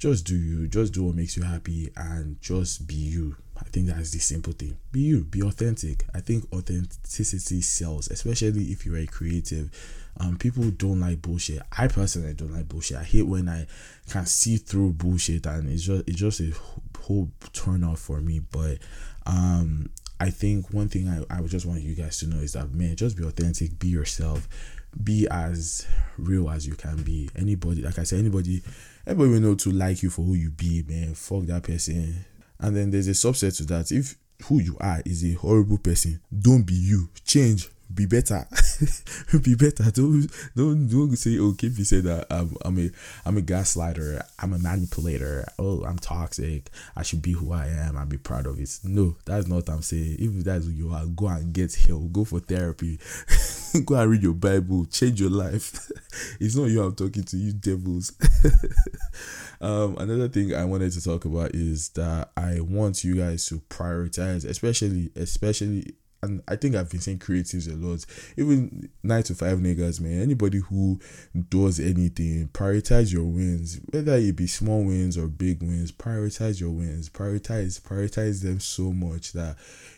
just 0.00 0.26
do 0.26 0.34
you, 0.34 0.66
just 0.66 0.92
do 0.92 1.04
what 1.04 1.14
makes 1.14 1.36
you 1.36 1.44
happy 1.44 1.92
and 1.96 2.40
just 2.40 2.88
be 2.88 2.94
you. 2.94 3.36
I 3.56 3.64
think 3.64 3.86
that's 3.86 4.10
the 4.10 4.18
simple 4.18 4.54
thing. 4.54 4.78
Be 4.90 5.00
you, 5.00 5.24
be 5.24 5.42
authentic. 5.42 6.04
I 6.14 6.20
think 6.20 6.50
authenticity 6.52 7.60
sells, 7.60 8.08
especially 8.08 8.64
if 8.72 8.84
you're 8.84 8.96
a 8.96 9.06
creative 9.06 9.70
um, 10.18 10.36
people 10.36 10.70
don't 10.70 11.00
like 11.00 11.22
bullshit. 11.22 11.62
I 11.76 11.86
personally 11.88 12.34
don't 12.34 12.52
like 12.52 12.68
bullshit. 12.68 12.98
I 12.98 13.04
hate 13.04 13.26
when 13.26 13.48
I 13.48 13.66
can 14.08 14.26
see 14.26 14.56
through 14.56 14.92
bullshit, 14.92 15.46
and 15.46 15.70
it's 15.70 15.82
just 15.82 16.08
it's 16.08 16.18
just 16.18 16.40
a 16.40 16.52
whole 16.98 17.30
turn 17.52 17.84
off 17.84 18.00
for 18.00 18.20
me. 18.20 18.40
But 18.40 18.78
um, 19.26 19.90
I 20.18 20.30
think 20.30 20.72
one 20.72 20.88
thing 20.88 21.08
I, 21.08 21.24
I 21.34 21.40
would 21.40 21.50
just 21.50 21.64
want 21.64 21.80
you 21.82 21.94
guys 21.94 22.18
to 22.18 22.26
know 22.26 22.38
is 22.38 22.52
that 22.52 22.72
man, 22.72 22.96
just 22.96 23.16
be 23.16 23.24
authentic, 23.24 23.78
be 23.78 23.88
yourself, 23.88 24.48
be 25.02 25.26
as 25.30 25.86
real 26.18 26.50
as 26.50 26.66
you 26.66 26.74
can 26.74 27.02
be. 27.02 27.30
Anybody, 27.36 27.82
like 27.82 27.98
I 27.98 28.02
said, 28.04 28.18
anybody, 28.18 28.62
everybody 29.06 29.30
will 29.30 29.40
know 29.40 29.54
to 29.56 29.70
like 29.70 30.02
you 30.02 30.10
for 30.10 30.22
who 30.22 30.34
you 30.34 30.50
be, 30.50 30.84
man. 30.86 31.14
Fuck 31.14 31.44
that 31.44 31.62
person. 31.62 32.24
And 32.58 32.76
then 32.76 32.90
there's 32.90 33.08
a 33.08 33.12
subset 33.12 33.56
to 33.58 33.64
that. 33.64 33.90
If 33.90 34.16
who 34.44 34.60
you 34.60 34.76
are 34.80 35.02
is 35.04 35.24
a 35.24 35.32
horrible 35.34 35.78
person, 35.78 36.20
don't 36.36 36.62
be 36.62 36.74
you. 36.74 37.08
Change. 37.24 37.70
Be 37.92 38.06
better. 38.06 38.46
be 39.42 39.54
better. 39.54 39.90
Don't 39.90 40.28
don't 40.54 40.88
don't 40.88 41.16
say 41.16 41.38
oh 41.38 41.52
KP 41.52 41.84
say 41.84 42.00
that 42.00 42.26
I'm 42.30 42.56
I'm 42.64 42.78
a 42.78 42.90
I'm 43.26 43.36
a 43.36 43.40
gaslighter, 43.40 44.22
I'm 44.38 44.52
a 44.52 44.58
manipulator, 44.58 45.46
oh 45.58 45.82
I'm 45.84 45.98
toxic, 45.98 46.70
I 46.94 47.02
should 47.02 47.22
be 47.22 47.32
who 47.32 47.52
I 47.52 47.66
am, 47.66 47.96
I'll 47.96 48.06
be 48.06 48.18
proud 48.18 48.46
of 48.46 48.60
it. 48.60 48.78
No, 48.84 49.16
that's 49.24 49.46
not 49.48 49.56
what 49.56 49.70
I'm 49.70 49.82
saying. 49.82 50.16
If 50.18 50.44
that's 50.44 50.66
who 50.66 50.70
you 50.70 50.92
are, 50.92 51.04
go 51.06 51.26
and 51.28 51.52
get 51.52 51.74
help, 51.74 52.12
go 52.12 52.24
for 52.24 52.40
therapy, 52.40 52.98
go 53.84 53.96
and 53.96 54.10
read 54.10 54.22
your 54.22 54.34
Bible, 54.34 54.86
change 54.86 55.20
your 55.20 55.30
life. 55.30 55.90
it's 56.40 56.54
not 56.54 56.66
you 56.66 56.82
I'm 56.82 56.94
talking 56.94 57.24
to, 57.24 57.36
you 57.36 57.52
devils. 57.52 58.12
um, 59.60 59.96
another 59.98 60.28
thing 60.28 60.54
I 60.54 60.64
wanted 60.64 60.92
to 60.92 61.02
talk 61.02 61.24
about 61.24 61.54
is 61.54 61.88
that 61.90 62.30
I 62.36 62.60
want 62.60 63.04
you 63.04 63.16
guys 63.16 63.46
to 63.46 63.60
prioritize, 63.68 64.48
especially 64.48 65.10
especially 65.16 65.94
and 66.22 66.42
I 66.46 66.56
think 66.56 66.74
I've 66.74 66.90
been 66.90 67.00
saying 67.00 67.20
creatives 67.20 67.70
a 67.70 67.76
lot. 67.76 68.04
Even 68.36 68.90
nine 69.02 69.22
to 69.24 69.34
five 69.34 69.58
niggas, 69.58 70.00
man. 70.00 70.20
Anybody 70.20 70.58
who 70.58 71.00
does 71.48 71.80
anything, 71.80 72.48
prioritize 72.52 73.12
your 73.12 73.24
wins. 73.24 73.80
Whether 73.90 74.16
it 74.16 74.36
be 74.36 74.46
small 74.46 74.84
wins 74.84 75.16
or 75.16 75.28
big 75.28 75.62
wins, 75.62 75.92
prioritize 75.92 76.60
your 76.60 76.70
wins. 76.70 77.08
Prioritize, 77.08 77.80
prioritize 77.80 78.42
them 78.42 78.60
so 78.60 78.92
much 78.92 79.32
that, 79.32 79.56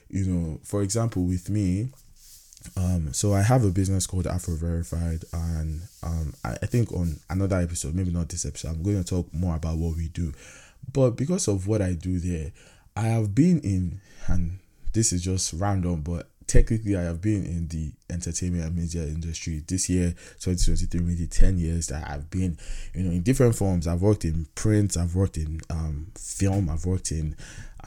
you 0.08 0.24
know, 0.26 0.60
for 0.62 0.82
example, 0.82 1.24
with 1.24 1.50
me, 1.50 1.88
um, 2.76 3.12
so 3.12 3.34
I 3.34 3.42
have 3.42 3.64
a 3.64 3.70
business 3.70 4.06
called 4.06 4.26
Afro 4.26 4.54
Verified, 4.54 5.24
and 5.32 5.82
um, 6.02 6.32
I, 6.44 6.52
I 6.62 6.66
think 6.66 6.92
on 6.92 7.18
another 7.28 7.56
episode, 7.56 7.94
maybe 7.94 8.12
not 8.12 8.28
this 8.28 8.46
episode, 8.46 8.68
I'm 8.68 8.82
going 8.82 9.02
to 9.02 9.08
talk 9.08 9.32
more 9.34 9.56
about 9.56 9.78
what 9.78 9.96
we 9.96 10.08
do. 10.08 10.32
But 10.92 11.10
because 11.10 11.48
of 11.48 11.66
what 11.66 11.82
I 11.82 11.94
do 11.94 12.18
there, 12.18 12.52
I 12.96 13.02
have 13.02 13.34
been 13.34 13.60
in 13.60 14.00
and 14.28 14.58
this 14.92 15.12
is 15.12 15.22
just 15.22 15.52
random, 15.54 16.02
but 16.02 16.28
technically 16.46 16.96
I 16.96 17.02
have 17.02 17.20
been 17.20 17.44
in 17.44 17.68
the 17.68 17.92
entertainment 18.10 18.64
and 18.64 18.76
media 18.76 19.04
industry 19.04 19.62
this 19.66 19.88
year 19.88 20.10
2023 20.40 21.00
maybe 21.00 21.26
10 21.26 21.58
years 21.58 21.86
that 21.86 22.08
I've 22.10 22.28
been 22.30 22.58
you 22.94 23.04
know 23.04 23.10
in 23.10 23.22
different 23.22 23.54
forms. 23.56 23.86
I've 23.86 24.02
worked 24.02 24.24
in 24.24 24.46
print 24.54 24.96
I've 24.96 25.14
worked 25.14 25.36
in 25.36 25.60
um, 25.70 26.08
film 26.14 26.68
I've 26.68 26.84
worked 26.84 27.10
in 27.10 27.36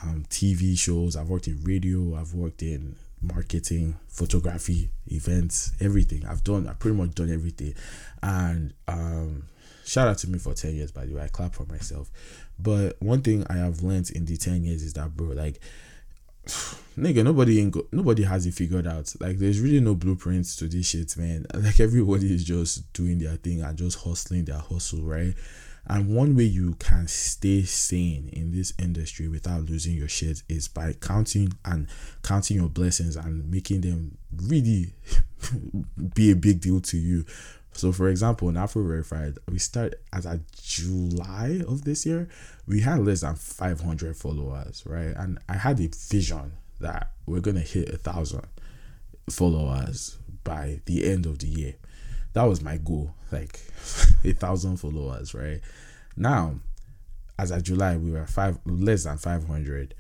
um, 0.02 0.26
TV 0.30 0.78
shows 0.78 1.16
I've 1.16 1.30
worked 1.30 1.48
in 1.48 1.64
radio 1.64 2.16
I've 2.16 2.34
worked 2.34 2.64
in 2.64 2.96
marketing 3.22 3.96
photography 4.08 4.90
events 5.08 5.74
everything. 5.80 6.26
I've 6.26 6.44
done 6.44 6.68
I've 6.68 6.80
pretty 6.80 6.98
much 6.98 7.14
done 7.14 7.32
everything. 7.32 7.76
And 8.24 8.74
um, 8.88 9.44
shout 9.86 10.08
out 10.08 10.18
to 10.20 10.30
me 10.30 10.40
for 10.40 10.54
10 10.54 10.76
years 10.76 10.92
by 10.92 11.06
the 11.06 11.14
way. 11.14 11.22
I 11.22 11.28
clap 11.28 11.54
for 11.54 11.66
myself. 11.66 12.10
But 12.58 12.96
one 13.00 13.22
thing 13.22 13.46
I 13.50 13.58
have 13.58 13.84
learned 13.84 14.10
in 14.12 14.26
the 14.26 14.38
10 14.38 14.64
years 14.64 14.82
is 14.82 14.94
that 14.94 15.16
bro 15.16 15.28
like 15.28 15.60
nigga, 16.98 17.24
nobody 17.24 17.60
ain't 17.60 17.72
go, 17.72 17.88
nobody 17.92 18.24
has 18.24 18.46
it 18.46 18.54
figured 18.54 18.88
out. 18.88 19.14
Like, 19.20 19.38
there's 19.38 19.60
really 19.60 19.80
no 19.80 19.96
blueprints 19.96 20.56
to 20.58 20.68
this 20.68 20.90
shit, 20.90 21.16
man. 21.18 21.46
Like, 21.54 21.80
everybody 21.80 22.34
is 22.34 22.44
just 22.44 22.92
doing 22.94 23.20
their 23.20 23.36
thing 23.36 23.62
and 23.62 23.78
just 23.78 24.00
hustling 24.00 24.46
their 24.46 24.60
hustle, 24.60 25.02
right? 25.02 25.34
And 25.88 26.16
one 26.16 26.36
way 26.36 26.46
you 26.46 26.76
can 26.76 27.08
stay 27.08 27.62
sane 27.64 28.30
in 28.34 28.52
this 28.52 28.74
industry 28.80 29.28
without 29.28 29.66
losing 29.66 29.96
your 29.96 30.08
shit 30.08 30.42
is 30.50 30.68
by 30.68 30.94
counting 30.94 31.54
and 31.64 31.88
counting 32.24 32.58
your 32.58 32.70
blessings 32.70 33.16
and 33.16 33.50
making 33.52 33.82
them 33.82 34.18
really 34.36 34.94
be 36.16 36.32
a 36.32 36.36
big 36.36 36.60
deal 36.62 36.82
to 36.82 36.98
you. 36.98 37.26
So, 37.76 37.92
for 37.92 38.08
example, 38.08 38.48
in 38.48 38.56
Afro 38.56 38.84
Verified, 38.84 39.38
we 39.50 39.60
start 39.60 39.96
as 40.14 40.26
a 40.26 40.40
July 40.62 41.62
of 41.68 41.84
this 41.84 42.06
year. 42.06 42.30
We 42.66 42.80
had 42.82 43.06
less 43.06 43.22
than 43.22 43.36
500 43.36 44.16
followers, 44.16 44.84
right? 44.86 45.14
And 45.16 45.40
I 45.50 45.56
had 45.58 45.82
a 45.82 45.90
vision 46.10 46.54
that 46.80 47.12
we're 47.26 47.42
gonna 47.42 47.60
hit 47.60 47.90
a 47.90 47.98
thousand 47.98 48.48
followers 49.30 50.18
by 50.46 50.80
the 50.86 51.06
end 51.06 51.26
of 51.26 51.40
the 51.40 51.48
year. 51.48 51.76
That 52.32 52.44
was 52.44 52.62
my 52.62 52.78
goal, 52.78 53.14
like 53.32 53.60
a 54.24 54.32
thousand 54.32 54.78
followers, 54.78 55.34
right? 55.34 55.60
Now, 56.16 56.56
as 57.38 57.52
of 57.52 57.64
July, 57.64 57.98
we 57.98 58.12
were 58.12 58.26
five 58.26 58.58
less 58.66 59.04
than 59.04 59.18
500. 59.18 59.94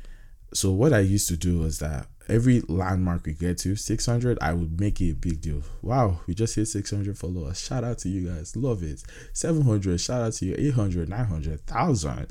So 0.53 0.72
what 0.72 0.94
I 0.94 1.00
used 1.00 1.27
to 1.27 1.36
do 1.36 1.60
was 1.60 1.79
that 1.79 2.08
every 2.29 2.62
landmark 2.67 3.25
we 3.25 3.34
get 3.34 3.58
to 3.58 3.76
600 3.76 4.38
i 4.41 4.54
would 4.54 4.80
make 4.80 5.02
it 5.02 5.12
a 5.12 5.15
big 5.15 5.41
deal. 5.41 5.62
Wow 5.82 6.19
we 6.28 6.34
just 6.34 6.56
hit 6.56 6.67
600 6.67 7.17
followers. 7.17 7.62
Shout 7.62 7.84
out 7.84 7.99
to 7.99 8.10
you 8.10 8.30
guys. 8.30 8.56
Love 8.56 8.84
it. 8.84 9.04
700 9.34 9.99
shout 9.99 10.21
out 10.21 10.34
to 10.34 10.45
you. 10.45 10.56
800 10.58 11.10
900 11.10 11.60
1000 11.67 12.28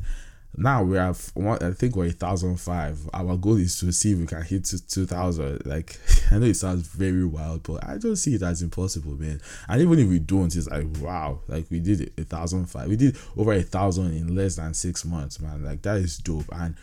now 0.56 0.82
we 0.82 0.96
have 0.96 1.30
one 1.34 1.60
i 1.62 1.72
think 1.72 1.96
we're 1.96 2.04
1005 2.04 3.10
our 3.12 3.36
goal 3.36 3.56
is 3.56 3.78
to 3.80 3.90
see 3.92 4.12
if 4.12 4.18
we 4.18 4.26
can 4.26 4.42
hit 4.42 4.70
2000 4.88 5.66
like 5.66 5.98
i 6.30 6.38
know 6.38 6.46
it 6.46 6.54
sounds 6.54 6.86
very 6.86 7.24
wild 7.24 7.62
but 7.64 7.84
i 7.84 7.96
don't 7.96 8.16
see 8.16 8.34
it 8.34 8.42
as 8.42 8.62
impossible 8.62 9.12
man. 9.12 9.40
And 9.68 9.82
even 9.82 9.98
if 9.98 10.08
we 10.08 10.18
don't 10.18 10.54
it's 10.54 10.68
like 10.68 10.86
wow 11.00 11.40
like 11.48 11.66
we 11.70 11.80
did 11.80 12.12
a 12.18 12.24
thousand 12.24 12.66
five. 12.66 12.88
We 12.88 12.96
did 12.96 13.16
over 13.36 13.52
a 13.52 13.62
thousand 13.62 14.14
in 14.14 14.34
less 14.34 14.56
than 14.56 14.74
six 14.74 15.04
months 15.04 15.40
man. 15.40 15.64
Like 15.64 15.82
that 15.82 15.96
is 15.96 16.18
dope. 16.18 16.46
And 16.52 16.76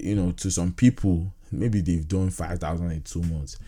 you 0.00 0.14
know 0.14 0.32
to 0.32 0.50
some 0.50 0.72
people 0.72 1.32
maybe 1.52 1.80
they've 1.80 2.06
done 2.06 2.30
5,000 2.30 2.90
in 2.90 3.02
two 3.02 3.22
months. 3.22 3.58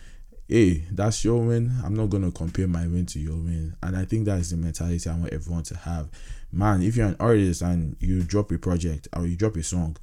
Hey, 0.47 0.83
that's 0.91 1.23
your 1.25 1.41
win. 1.41 1.71
I'm 1.83 1.95
not 1.95 2.09
going 2.09 2.23
to 2.23 2.31
compare 2.31 2.67
my 2.67 2.85
win 2.87 3.05
to 3.07 3.19
your 3.19 3.35
win. 3.35 3.75
And 3.81 3.95
I 3.97 4.05
think 4.05 4.25
that 4.25 4.39
is 4.39 4.51
the 4.51 4.57
mentality 4.57 5.09
I 5.09 5.15
want 5.15 5.33
everyone 5.33 5.63
to 5.63 5.77
have. 5.77 6.09
Man, 6.51 6.83
if 6.83 6.95
you're 6.95 7.07
an 7.07 7.17
artist 7.19 7.61
and 7.61 7.95
you 7.99 8.21
drop 8.21 8.51
a 8.51 8.57
project 8.57 9.07
or 9.15 9.25
you 9.25 9.35
drop 9.35 9.55
a 9.55 9.63
song 9.63 9.97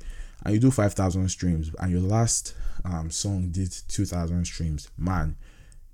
and 0.45 0.55
you 0.55 0.61
do 0.61 0.71
5,000 0.71 1.29
streams 1.29 1.71
and 1.79 1.93
your 1.93 2.01
last 2.01 2.55
um, 2.85 3.11
song 3.11 3.51
did 3.51 3.73
2,000 3.89 4.45
streams, 4.45 4.89
man, 4.99 5.37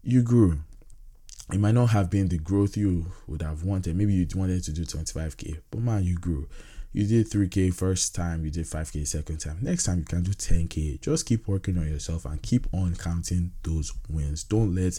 you 0.03 0.23
grew. 0.23 0.61
It 1.53 1.61
might 1.61 1.75
not 1.75 1.91
have 1.91 2.11
been 2.11 2.29
the 2.29 2.39
growth 2.39 2.77
you 2.77 3.07
would 3.27 3.43
have 3.43 3.65
wanted. 3.65 3.97
Maybe 3.97 4.15
you 4.15 4.27
wanted 4.35 4.63
to 4.65 4.73
do 4.73 4.83
25k, 4.83 5.61
but 5.71 5.81
man, 5.81 6.05
you 6.05 6.17
grew 6.17 6.49
you 6.93 7.07
did 7.07 7.31
3k 7.31 7.73
first 7.75 8.15
time 8.15 8.45
you 8.45 8.51
did 8.51 8.65
5k 8.65 9.07
second 9.07 9.39
time. 9.39 9.59
Next 9.61 9.85
time 9.85 9.99
you 9.99 10.05
can 10.05 10.23
do 10.23 10.33
10k 10.33 11.01
just 11.01 11.27
keep 11.27 11.47
working 11.47 11.79
on 11.79 11.89
yourself 11.89 12.25
and 12.25 12.41
keep 12.43 12.67
on 12.73 12.95
counting 12.97 13.53
those 13.63 13.93
wins. 14.09 14.45
Don't 14.45 14.75
let 14.75 14.99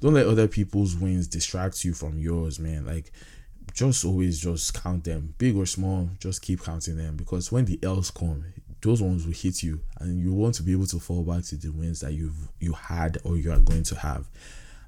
don't 0.00 0.14
let 0.14 0.26
other 0.26 0.48
people's 0.48 0.96
wins 0.96 1.28
distract 1.28 1.84
you 1.84 1.94
from 1.94 2.18
yours 2.18 2.58
man. 2.58 2.86
Like 2.86 3.12
just 3.72 4.04
always 4.04 4.40
just 4.40 4.74
count 4.74 5.04
them 5.04 5.34
big 5.38 5.56
or 5.56 5.66
small 5.66 6.10
just 6.18 6.42
keep 6.42 6.62
counting 6.62 6.96
them. 6.96 7.16
Because 7.16 7.50
when 7.50 7.64
the 7.64 7.78
l's 7.82 8.10
come 8.10 8.44
those 8.82 9.00
ones 9.00 9.24
will 9.24 9.32
hit 9.32 9.62
you 9.62 9.80
and 10.00 10.20
you 10.20 10.32
want 10.32 10.54
to 10.56 10.62
be 10.62 10.72
able 10.72 10.86
to 10.86 10.98
fall 10.98 11.22
back 11.22 11.44
to 11.44 11.56
the 11.56 11.70
wins 11.70 12.00
that 12.00 12.12
you've 12.12 12.48
you 12.60 12.72
had 12.72 13.16
or 13.24 13.36
you 13.36 13.50
are 13.50 13.60
going 13.60 13.84
to 13.84 13.94
have 13.94 14.28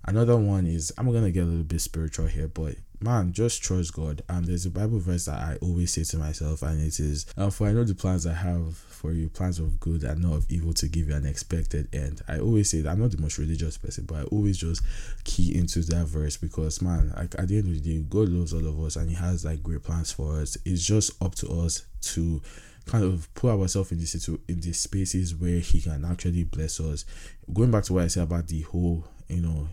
another 0.07 0.37
one 0.37 0.67
is 0.67 0.93
i'm 0.99 1.13
gonna 1.13 1.31
get 1.31 1.43
a 1.43 1.47
little 1.47 1.65
bit 1.65 1.81
spiritual 1.81 2.27
here 2.27 2.49
but 2.49 2.75
man, 3.05 3.33
just 3.33 3.63
trust 3.63 3.93
God. 3.93 4.23
And 4.29 4.47
there's 4.47 4.67
a 4.67 4.71
Bible 4.71 4.99
verse 4.99 5.27
that 5.27 5.39
I 5.39 5.57
always 5.61 5.93
say 5.93 6.05
to 6.05 6.17
myself, 6.17 6.63
and 6.63 6.81
it 6.81 6.99
is, 6.99 7.27
uh, 7.37 7.51
For 7.51 7.69
I 7.69 7.73
know 7.73 7.85
the 7.85 7.95
plans 7.95 8.27
I 8.27 8.33
have 8.33 8.77
for 8.77 9.13
you, 9.13 9.29
plans 9.29 9.59
of 9.59 9.79
good 9.79 10.03
and 10.03 10.23
not 10.23 10.35
of 10.35 10.47
evil 10.51 10.73
to 10.75 10.89
give 10.89 11.09
you 11.09 11.15
an 11.15 11.27
expected 11.27 11.95
end. 11.95 12.23
I 12.27 12.39
always 12.39 12.71
say 12.71 12.81
that 12.81 12.91
I'm 12.91 13.01
not 13.01 13.11
the 13.11 13.21
most 13.21 13.39
religious 13.39 13.77
person, 13.77 14.07
but 14.07 14.17
I 14.17 14.23
always 14.25 14.57
just 14.57 14.83
key 15.25 15.55
into 15.55 15.81
that 15.83 16.07
verse 16.07 16.37
because, 16.39 16.81
man, 16.81 17.13
like 17.17 17.35
at 17.39 17.49
the 17.49 17.59
end 17.59 17.69
of 17.69 17.83
the 17.83 17.95
day, 17.95 18.03
God 18.09 18.31
loves 18.31 18.55
all 18.55 18.67
of 18.67 18.81
us 18.81 18.97
and 18.97 19.11
He 19.11 19.17
has 19.17 19.45
like 19.45 19.63
great 19.63 19.83
plans 19.83 20.11
for 20.11 20.41
us. 20.41 20.57
It's 20.65 20.85
just 20.85 21.23
up 21.23 21.35
to 21.37 21.49
us 21.49 21.85
to 22.03 22.41
kind 22.87 23.05
of 23.05 23.33
put 23.35 23.51
ourselves 23.51 23.93
in 23.93 23.99
the 23.99 24.07
situ- 24.07 24.41
in 24.49 24.61
these 24.61 24.81
spaces 24.81 25.35
where 25.35 25.59
He 25.59 25.81
can 25.81 26.05
actually 26.05 26.45
bless 26.45 26.81
us. 26.81 27.05
Going 27.53 27.71
back 27.71 27.85
to 27.85 27.93
what 27.93 28.05
I 28.05 28.09
said 28.09 28.23
about 28.23 28.49
the 28.49 28.63
whole, 28.63 29.05
you 29.29 29.43
know, 29.43 29.69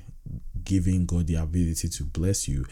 giving 0.64 1.06
God 1.06 1.28
the 1.28 1.36
ability 1.36 1.90
to 1.90 2.04
bless 2.04 2.48
you 2.48 2.66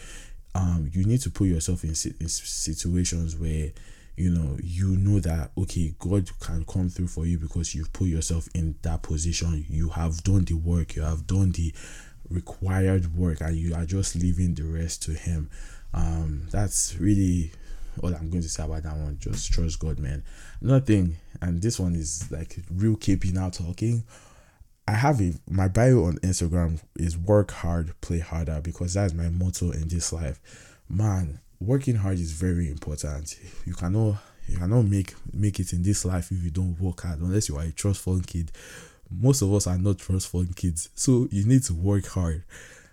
um, 0.54 0.90
you 0.92 1.04
need 1.04 1.20
to 1.22 1.30
put 1.30 1.46
yourself 1.48 1.84
in, 1.84 1.90
in 1.90 2.28
situations 2.28 3.36
where 3.36 3.70
you 4.16 4.30
know 4.30 4.58
you 4.62 4.96
know 4.96 5.20
that 5.20 5.50
okay 5.56 5.94
god 5.98 6.28
can 6.40 6.64
come 6.64 6.88
through 6.88 7.06
for 7.06 7.24
you 7.24 7.38
because 7.38 7.74
you've 7.74 7.92
put 7.92 8.08
yourself 8.08 8.48
in 8.54 8.74
that 8.82 9.02
position. 9.02 9.64
You 9.68 9.90
have 9.90 10.22
done 10.24 10.44
the 10.44 10.54
work 10.54 10.96
you 10.96 11.02
have 11.02 11.26
done 11.26 11.52
the 11.52 11.72
required 12.28 13.16
work 13.16 13.40
and 13.40 13.56
you 13.56 13.74
are 13.74 13.86
just 13.86 14.14
leaving 14.16 14.54
the 14.54 14.64
rest 14.64 15.02
to 15.04 15.12
him. 15.12 15.50
Um 15.94 16.46
that's 16.50 16.96
really 16.98 17.52
all 18.02 18.14
i'm 18.14 18.30
going 18.30 18.42
to 18.42 18.48
say 18.48 18.62
about 18.64 18.82
that 18.82 18.96
one. 18.96 19.18
Just 19.20 19.52
trust 19.52 19.78
god 19.78 19.98
man. 19.98 20.24
Another 20.60 20.84
thing 20.84 21.16
and 21.40 21.62
this 21.62 21.78
one 21.78 21.94
is 21.94 22.30
like 22.30 22.58
real 22.74 22.96
KP 22.96 23.32
now 23.32 23.50
talking 23.50 24.04
I 24.90 24.94
have 24.94 25.20
a 25.20 25.32
my 25.48 25.68
bio 25.68 26.02
on 26.06 26.16
Instagram 26.18 26.80
is 26.96 27.16
work 27.16 27.52
hard, 27.52 27.92
play 28.00 28.18
harder 28.18 28.60
because 28.60 28.94
that's 28.94 29.14
my 29.14 29.28
motto 29.28 29.70
in 29.70 29.86
this 29.86 30.12
life. 30.12 30.40
Man, 30.88 31.38
working 31.60 31.94
hard 31.94 32.18
is 32.18 32.32
very 32.32 32.68
important. 32.68 33.38
You 33.64 33.74
cannot 33.74 34.16
you 34.48 34.58
cannot 34.58 34.82
make 34.86 35.14
make 35.32 35.60
it 35.60 35.72
in 35.72 35.84
this 35.84 36.04
life 36.04 36.32
if 36.32 36.42
you 36.42 36.50
don't 36.50 36.76
work 36.80 37.02
hard 37.02 37.20
unless 37.20 37.48
you 37.48 37.56
are 37.56 37.62
a 37.62 37.70
trust 37.70 38.00
fund 38.00 38.26
kid 38.26 38.50
most 39.08 39.42
of 39.42 39.54
us 39.54 39.68
are 39.68 39.78
not 39.78 39.98
trust 39.98 40.26
fund 40.26 40.56
kids 40.56 40.88
so 40.96 41.28
you 41.30 41.44
need 41.44 41.62
to 41.62 41.74
work 41.74 42.06
hard 42.06 42.42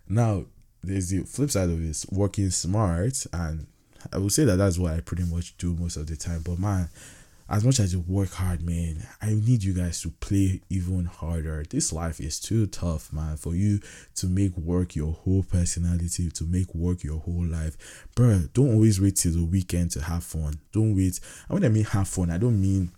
now 0.07 0.43
there's 0.83 1.09
the 1.09 1.23
flip 1.23 1.49
side 1.49 1.69
of 1.69 1.81
this 1.81 2.05
working 2.11 2.51
smart 2.51 3.25
and 3.33 3.65
i 4.13 4.19
would 4.19 4.31
say 4.31 4.43
that 4.43 4.57
that's 4.57 4.77
what 4.77 4.93
i 4.93 4.99
pretty 4.99 5.23
much 5.23 5.57
do 5.57 5.73
most 5.73 5.97
of 5.97 6.05
the 6.05 6.15
time 6.15 6.41
but 6.43 6.59
man 6.59 6.89
as 7.49 7.63
much 7.63 7.79
as 7.79 7.93
you 7.93 8.01
work 8.01 8.31
hard, 8.31 8.61
man, 8.61 9.07
I 9.21 9.29
need 9.33 9.63
you 9.63 9.73
guys 9.73 10.01
to 10.01 10.09
play 10.09 10.61
even 10.69 11.05
harder. 11.05 11.63
This 11.69 11.93
life 11.93 12.19
is 12.19 12.39
too 12.39 12.67
tough, 12.67 13.13
man, 13.13 13.37
for 13.37 13.55
you 13.55 13.79
to 14.15 14.27
make 14.27 14.55
work 14.57 14.95
your 14.95 15.13
whole 15.13 15.43
personality, 15.43 16.29
to 16.29 16.43
make 16.43 16.73
work 16.75 17.03
your 17.03 17.19
whole 17.19 17.45
life. 17.45 18.05
Bro, 18.15 18.49
don't 18.53 18.73
always 18.73 18.99
wait 18.99 19.15
till 19.15 19.31
the 19.31 19.45
weekend 19.45 19.91
to 19.91 20.01
have 20.01 20.23
fun. 20.23 20.59
Don't 20.73 20.95
wait. 20.95 21.19
And 21.47 21.55
when 21.55 21.65
I 21.65 21.69
mean 21.69 21.85
have 21.85 22.07
fun, 22.07 22.31
I 22.31 22.37
don't 22.37 22.61
mean 22.61 22.91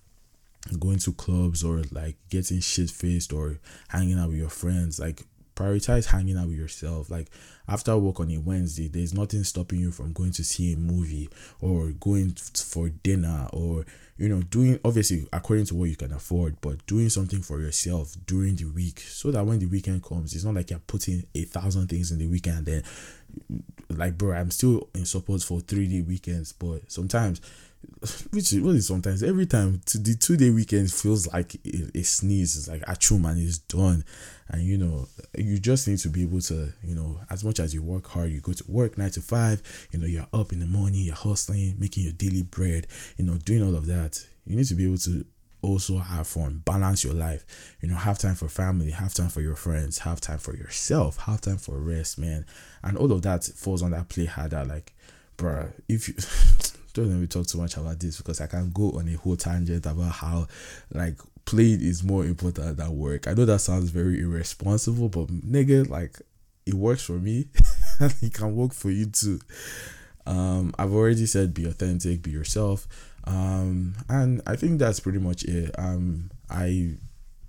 going 0.79 0.99
to 0.99 1.13
clubs 1.13 1.63
or 1.63 1.83
like 1.91 2.17
getting 2.29 2.59
shit 2.59 2.89
faced 2.89 3.31
or 3.31 3.59
hanging 3.89 4.19
out 4.19 4.29
with 4.29 4.37
your 4.37 4.49
friends. 4.49 4.99
Like 4.99 5.25
prioritize 5.59 6.05
hanging 6.05 6.37
out 6.37 6.47
with 6.47 6.57
yourself. 6.57 7.09
Like 7.09 7.29
after 7.67 7.97
work 7.97 8.19
on 8.19 8.31
a 8.31 8.37
Wednesday, 8.37 8.87
there's 8.87 9.13
nothing 9.13 9.43
stopping 9.43 9.79
you 9.79 9.91
from 9.91 10.13
going 10.13 10.31
to 10.33 10.43
see 10.43 10.73
a 10.73 10.77
movie 10.77 11.29
or 11.59 11.89
going 11.99 12.35
for 12.55 12.89
dinner 12.89 13.47
or 13.51 13.85
you 14.17 14.29
know 14.29 14.41
doing 14.41 14.79
obviously 14.85 15.27
according 15.33 15.65
to 15.65 15.75
what 15.75 15.89
you 15.89 15.95
can 15.95 16.13
afford, 16.13 16.59
but 16.61 16.85
doing 16.85 17.09
something 17.09 17.41
for 17.41 17.59
yourself 17.59 18.15
during 18.25 18.55
the 18.55 18.65
week 18.65 19.01
so 19.01 19.31
that 19.31 19.45
when 19.45 19.59
the 19.59 19.65
weekend 19.65 20.03
comes, 20.03 20.33
it's 20.33 20.45
not 20.45 20.55
like 20.55 20.69
you're 20.69 20.79
putting 20.79 21.25
a 21.35 21.43
thousand 21.43 21.87
things 21.87 22.11
in 22.11 22.19
the 22.19 22.27
weekend. 22.27 22.65
Then, 22.65 22.83
like 23.89 24.17
bro, 24.17 24.33
I'm 24.33 24.51
still 24.51 24.87
in 24.95 25.05
support 25.05 25.41
for 25.41 25.59
three 25.59 25.87
day 25.87 26.01
weekends, 26.01 26.53
but 26.53 26.89
sometimes 26.91 27.41
which 28.31 28.53
is 28.53 28.59
really 28.59 28.81
sometimes 28.81 29.23
every 29.23 29.45
time 29.45 29.81
to 29.85 29.97
the 29.97 30.13
two 30.15 30.35
day 30.35 30.49
weekend 30.49 30.91
feels 30.91 31.31
like 31.31 31.55
a, 31.65 31.97
a 31.97 32.03
sneeze 32.03 32.57
it's 32.57 32.67
like 32.67 32.81
achoo 32.81 33.19
man 33.19 33.37
is 33.37 33.59
done 33.59 34.03
and 34.49 34.63
you 34.63 34.77
know 34.77 35.07
you 35.37 35.59
just 35.59 35.87
need 35.87 35.99
to 35.99 36.09
be 36.09 36.23
able 36.23 36.41
to 36.41 36.73
you 36.83 36.95
know 36.95 37.19
as 37.29 37.43
much 37.43 37.59
as 37.59 37.73
you 37.73 37.81
work 37.81 38.07
hard 38.07 38.31
you 38.31 38.41
go 38.41 38.53
to 38.53 38.63
work 38.67 38.97
nine 38.97 39.11
to 39.11 39.21
five 39.21 39.61
you 39.91 39.99
know 39.99 40.07
you're 40.07 40.27
up 40.33 40.51
in 40.51 40.59
the 40.59 40.65
morning 40.65 41.01
you're 41.01 41.15
hustling 41.15 41.75
making 41.79 42.03
your 42.03 42.13
daily 42.13 42.43
bread 42.43 42.87
you 43.17 43.25
know 43.25 43.37
doing 43.37 43.63
all 43.63 43.75
of 43.75 43.85
that. 43.87 44.25
You 44.45 44.55
need 44.55 44.65
to 44.67 44.75
be 44.75 44.85
able 44.85 44.97
to 44.99 45.25
also 45.61 45.97
have 45.97 46.27
fun 46.27 46.61
balance 46.65 47.03
your 47.03 47.13
life. 47.13 47.75
You 47.81 47.89
know 47.89 47.95
have 47.95 48.17
time 48.17 48.35
for 48.35 48.47
family 48.47 48.91
have 48.91 49.13
time 49.13 49.29
for 49.29 49.41
your 49.41 49.55
friends 49.55 49.99
have 49.99 50.21
time 50.21 50.39
for 50.39 50.55
yourself 50.55 51.17
have 51.17 51.41
time 51.41 51.57
for 51.57 51.77
rest 51.77 52.17
man. 52.17 52.45
And 52.83 52.97
all 52.97 53.11
of 53.11 53.21
that 53.23 53.43
falls 53.43 53.81
on 53.83 53.91
that 53.91 54.09
play 54.09 54.25
harder 54.25 54.63
like 54.63 54.93
bruh 55.37 55.71
if 55.87 56.07
you 56.07 56.15
don't 56.99 57.09
let 57.09 57.19
me 57.19 57.27
talk 57.27 57.47
too 57.47 57.57
much 57.57 57.77
about 57.77 57.99
this 57.99 58.17
because 58.17 58.41
I 58.41 58.47
can 58.47 58.71
go 58.71 58.91
on 58.91 59.07
a 59.07 59.13
whole 59.13 59.35
tangent 59.35 59.85
about 59.85 60.11
how 60.11 60.47
like 60.93 61.17
playing 61.45 61.81
is 61.81 62.03
more 62.03 62.25
important 62.25 62.77
than 62.77 62.97
work. 62.97 63.27
I 63.27 63.33
know 63.33 63.45
that 63.45 63.59
sounds 63.59 63.89
very 63.89 64.21
irresponsible, 64.21 65.09
but 65.09 65.27
nigga, 65.27 65.89
like 65.89 66.19
it 66.65 66.73
works 66.73 67.03
for 67.03 67.13
me 67.13 67.47
it 67.99 68.33
can 68.33 68.55
work 68.55 68.73
for 68.73 68.91
you 68.91 69.07
too. 69.07 69.39
Um, 70.25 70.73
I've 70.77 70.93
already 70.93 71.25
said 71.25 71.53
be 71.53 71.65
authentic, 71.65 72.21
be 72.21 72.31
yourself. 72.31 72.87
Um, 73.23 73.95
and 74.07 74.41
I 74.45 74.55
think 74.55 74.79
that's 74.79 74.99
pretty 74.99 75.19
much 75.19 75.43
it. 75.43 75.73
Um, 75.77 76.29
I 76.49 76.97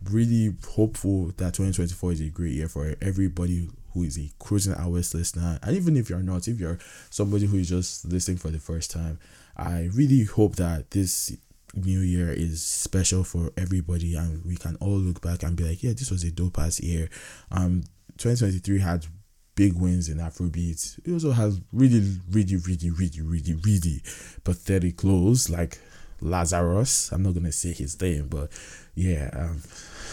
really 0.05 0.55
hopeful 0.67 1.27
that 1.37 1.55
2024 1.55 2.13
is 2.13 2.21
a 2.21 2.29
great 2.31 2.53
year 2.53 2.69
for 2.69 2.95
everybody 3.03 3.69
who 3.93 4.05
is 4.05 4.19
a 4.19 4.31
cruising 4.39 4.75
hours 4.75 5.13
listener 5.15 5.59
and 5.63 5.77
even 5.77 5.97
if 5.97 6.09
you're 6.09 6.23
not 6.23 6.49
if 6.49 6.59
you're 6.59 6.79
somebody 7.11 7.47
who 7.47 7.59
is 7.59 7.69
just 7.69 8.05
listening 8.07 8.39
for 8.39 8.49
the 8.49 8.59
first 8.59 8.91
time 8.91 9.19
i 9.57 9.89
really 9.95 10.25
hope 10.25 10.57
that 10.57 10.91
this 10.91 11.37
new 11.75 12.01
year 12.01 12.31
is 12.31 12.63
special 12.63 13.25
for 13.25 13.51
everybody 13.57 14.15
and 14.15 14.45
we 14.45 14.57
can 14.57 14.77
all 14.77 14.99
look 14.99 15.21
back 15.21 15.43
and 15.43 15.57
be 15.57 15.65
like 15.65 15.83
yeah 15.83 15.93
this 15.93 16.11
was 16.11 16.25
a 16.25 16.31
dope 16.31 16.59
ass 16.59 16.81
year. 16.81 17.09
Um 17.51 17.85
2023 18.19 18.81
had 18.81 19.07
big 19.55 19.75
wins 19.75 20.09
in 20.09 20.19
afrobeat. 20.19 20.99
It 21.07 21.13
also 21.13 21.33
has 21.33 21.61
really 21.73 22.19
really 22.31 22.57
really 22.57 22.91
really 22.91 23.21
really 23.21 23.55
really 23.55 24.03
pathetic 24.45 25.05
lows 25.05 25.49
like 25.49 25.79
lazarus. 26.21 27.11
I'm 27.13 27.23
not 27.23 27.35
gonna 27.35 27.53
say 27.53 27.73
his 27.73 28.01
name 28.01 28.29
but 28.29 28.51
yeah 28.95 29.31
um 29.33 29.63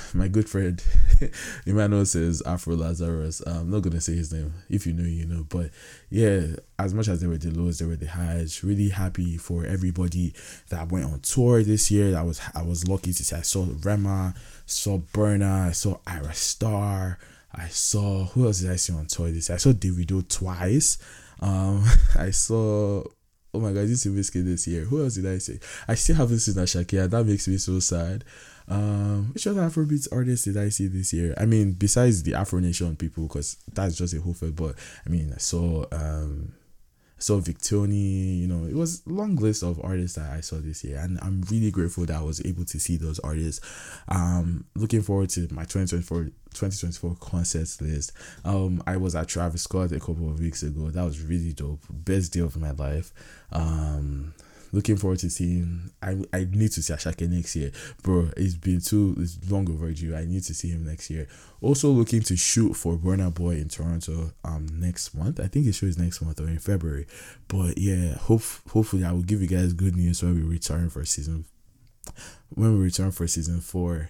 my 0.13 0.27
good 0.27 0.49
friend 0.49 0.81
Emmanuel 1.65 2.05
says 2.05 2.41
Afro 2.45 2.75
Lazarus. 2.75 3.41
I'm 3.45 3.69
not 3.69 3.81
gonna 3.81 4.01
say 4.01 4.15
his 4.15 4.31
name. 4.31 4.53
If 4.69 4.85
you 4.87 4.93
know, 4.93 5.03
you 5.03 5.25
know. 5.25 5.45
But 5.47 5.71
yeah, 6.09 6.41
as 6.79 6.93
much 6.93 7.07
as 7.07 7.21
there 7.21 7.29
were 7.29 7.37
the 7.37 7.51
lows, 7.51 7.79
there 7.79 7.87
were 7.87 7.95
the 7.95 8.07
highs. 8.07 8.63
Really 8.63 8.89
happy 8.89 9.37
for 9.37 9.65
everybody 9.65 10.33
that 10.69 10.91
went 10.91 11.05
on 11.05 11.19
tour 11.21 11.63
this 11.63 11.91
year. 11.91 12.17
I 12.17 12.23
was 12.23 12.41
I 12.53 12.63
was 12.63 12.87
lucky 12.87 13.13
to 13.13 13.23
see. 13.23 13.35
I 13.35 13.41
saw 13.41 13.67
Rema, 13.83 14.33
saw 14.65 14.99
Burna, 14.99 15.67
I 15.67 15.71
saw 15.71 15.97
Ayra 16.07 16.33
Starr. 16.33 17.17
I 17.53 17.67
saw 17.69 18.25
who 18.25 18.45
else 18.45 18.59
did 18.59 18.71
I 18.71 18.75
see 18.75 18.93
on 18.93 19.07
tour 19.07 19.31
this? 19.31 19.49
Year? 19.49 19.55
I 19.55 19.59
saw 19.59 19.71
Davido 19.71 20.27
twice. 20.27 20.97
Um, 21.39 21.83
I 22.19 22.31
saw 22.31 23.03
oh 23.53 23.59
my 23.59 23.71
god, 23.71 23.87
this 23.87 24.05
is 24.05 24.15
Whiskey 24.15 24.41
this 24.41 24.67
year. 24.67 24.83
Who 24.83 25.03
else 25.03 25.15
did 25.15 25.25
I 25.25 25.39
see? 25.39 25.59
I 25.87 25.95
still 25.95 26.15
haven't 26.15 26.39
seen 26.39 26.55
Ashakia. 26.55 27.09
That 27.09 27.25
makes 27.25 27.47
me 27.47 27.57
so 27.57 27.79
sad. 27.79 28.23
Um, 28.69 29.31
which 29.33 29.47
other 29.47 29.61
Afrobeats 29.61 30.07
artists 30.11 30.45
did 30.45 30.57
I 30.57 30.69
see 30.69 30.87
this 30.87 31.13
year? 31.13 31.33
I 31.37 31.45
mean, 31.45 31.73
besides 31.73 32.23
the 32.23 32.33
Afro 32.33 32.59
Nation 32.59 32.95
people, 32.95 33.27
because 33.27 33.57
that's 33.73 33.95
just 33.95 34.13
a 34.13 34.21
whole 34.21 34.33
field. 34.33 34.55
But 34.55 34.75
I 35.05 35.09
mean, 35.09 35.31
I 35.33 35.37
saw 35.37 35.85
um, 35.91 36.53
I 37.17 37.21
saw 37.21 37.39
Victony. 37.39 38.39
You 38.39 38.47
know, 38.47 38.67
it 38.67 38.75
was 38.75 39.03
a 39.07 39.09
long 39.09 39.37
list 39.37 39.63
of 39.63 39.79
artists 39.83 40.17
that 40.17 40.31
I 40.31 40.41
saw 40.41 40.57
this 40.57 40.83
year, 40.83 40.99
and 40.99 41.17
I'm 41.21 41.43
really 41.49 41.71
grateful 41.71 42.05
that 42.05 42.17
I 42.17 42.21
was 42.21 42.45
able 42.45 42.65
to 42.65 42.79
see 42.79 42.97
those 42.97 43.19
artists. 43.19 43.65
Um, 44.09 44.65
looking 44.75 45.01
forward 45.01 45.29
to 45.31 45.41
my 45.51 45.63
2024 45.63 46.31
2024 46.53 47.15
concerts 47.19 47.79
list. 47.81 48.11
Um, 48.43 48.83
I 48.85 48.97
was 48.97 49.15
at 49.15 49.27
Travis 49.27 49.63
Scott 49.63 49.93
a 49.93 49.99
couple 49.99 50.29
of 50.29 50.39
weeks 50.39 50.61
ago. 50.63 50.89
That 50.89 51.05
was 51.05 51.21
really 51.21 51.53
dope. 51.53 51.81
Best 51.89 52.33
day 52.33 52.41
of 52.41 52.57
my 52.57 52.71
life. 52.71 53.13
Um, 53.51 54.33
looking 54.71 54.97
forward 54.97 55.19
to 55.19 55.29
seeing. 55.29 55.91
I 56.01 56.17
I 56.33 56.47
need 56.51 56.71
to 56.73 56.81
see 56.81 56.93
Asake 56.93 57.29
next 57.29 57.55
year, 57.55 57.71
bro. 58.03 58.29
It's 58.37 58.55
been 58.55 58.81
too 58.81 59.15
it's 59.17 59.37
long 59.49 59.69
overdue. 59.69 60.15
I 60.15 60.25
need 60.25 60.43
to 60.43 60.53
see 60.53 60.69
him 60.69 60.85
next 60.85 61.09
year. 61.09 61.27
Also 61.61 61.89
looking 61.89 62.21
to 62.23 62.37
shoot 62.37 62.73
for 62.73 62.97
Burna 62.97 63.33
Boy 63.33 63.55
in 63.55 63.69
Toronto 63.69 64.31
um 64.43 64.67
next 64.73 65.15
month. 65.15 65.39
I 65.39 65.47
think 65.47 65.65
his 65.65 65.77
show 65.77 65.85
is 65.85 65.97
next 65.97 66.21
month 66.21 66.39
or 66.39 66.47
in 66.47 66.59
February. 66.59 67.07
But 67.47 67.77
yeah, 67.77 68.15
hope 68.15 68.43
hopefully 68.69 69.03
I 69.03 69.11
will 69.11 69.23
give 69.23 69.41
you 69.41 69.47
guys 69.47 69.73
good 69.73 69.95
news 69.95 70.21
when 70.23 70.35
we 70.35 70.41
return 70.41 70.89
for 70.89 71.03
season 71.05 71.45
when 72.49 72.77
we 72.77 72.85
return 72.85 73.11
for 73.11 73.27
season 73.27 73.61
four. 73.61 74.09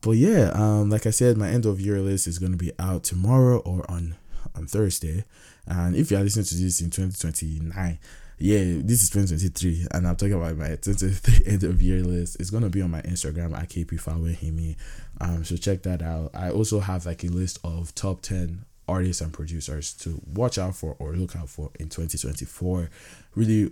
But 0.00 0.12
yeah, 0.12 0.50
um, 0.54 0.90
like 0.90 1.06
I 1.06 1.10
said, 1.10 1.36
my 1.36 1.48
end 1.48 1.66
of 1.66 1.80
year 1.80 2.00
list 2.00 2.26
is 2.26 2.38
gonna 2.38 2.56
be 2.56 2.72
out 2.78 3.04
tomorrow 3.04 3.58
or 3.58 3.88
on 3.90 4.16
on 4.54 4.66
Thursday. 4.66 5.24
And 5.66 5.94
if 5.94 6.10
you 6.10 6.16
are 6.16 6.22
listening 6.22 6.46
to 6.46 6.54
this 6.54 6.80
in 6.80 6.90
2029, 6.90 7.98
yeah, 8.38 8.58
this 8.58 9.02
is 9.02 9.10
2023, 9.10 9.88
and 9.92 10.06
I'm 10.06 10.16
talking 10.16 10.34
about 10.34 10.56
my 10.56 10.68
2023 10.68 11.46
end 11.52 11.64
of 11.64 11.82
year 11.82 12.02
list. 12.02 12.36
It's 12.40 12.50
gonna 12.50 12.68
be 12.68 12.82
on 12.82 12.90
my 12.90 13.02
Instagram 13.02 13.56
at 13.56 13.68
KP 13.68 14.76
Um, 15.20 15.44
so 15.44 15.56
check 15.56 15.82
that 15.82 16.02
out. 16.02 16.30
I 16.34 16.50
also 16.50 16.80
have 16.80 17.06
like 17.06 17.24
a 17.24 17.28
list 17.28 17.58
of 17.64 17.94
top 17.94 18.20
10 18.22 18.64
artists 18.86 19.20
and 19.20 19.32
producers 19.32 19.92
to 19.92 20.20
watch 20.32 20.56
out 20.56 20.74
for 20.74 20.96
or 20.98 21.12
look 21.12 21.36
out 21.36 21.46
for 21.46 21.70
in 21.78 21.90
2024 21.90 22.88
really 23.34 23.70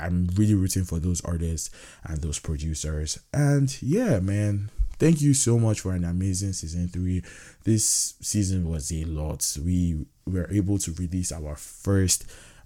i'm 0.00 0.26
really 0.34 0.54
rooting 0.54 0.82
for 0.82 0.98
those 0.98 1.20
artists 1.26 1.68
and 2.04 2.22
those 2.22 2.38
producers. 2.38 3.18
And 3.34 3.76
yeah 3.82 4.20
man 4.20 4.70
thank 4.98 5.20
you 5.20 5.34
so 5.34 5.58
much 5.58 5.80
for 5.80 5.92
an 5.92 6.04
amazing 6.04 6.52
season 6.52 6.88
three. 6.88 7.22
This 7.64 8.14
season 8.20 8.68
was 8.68 8.92
a 8.92 9.04
lot. 9.04 9.46
We 9.62 10.06
were 10.26 10.48
able 10.50 10.78
to 10.78 10.92
release 10.92 11.32
our 11.32 11.56
first 11.56 12.24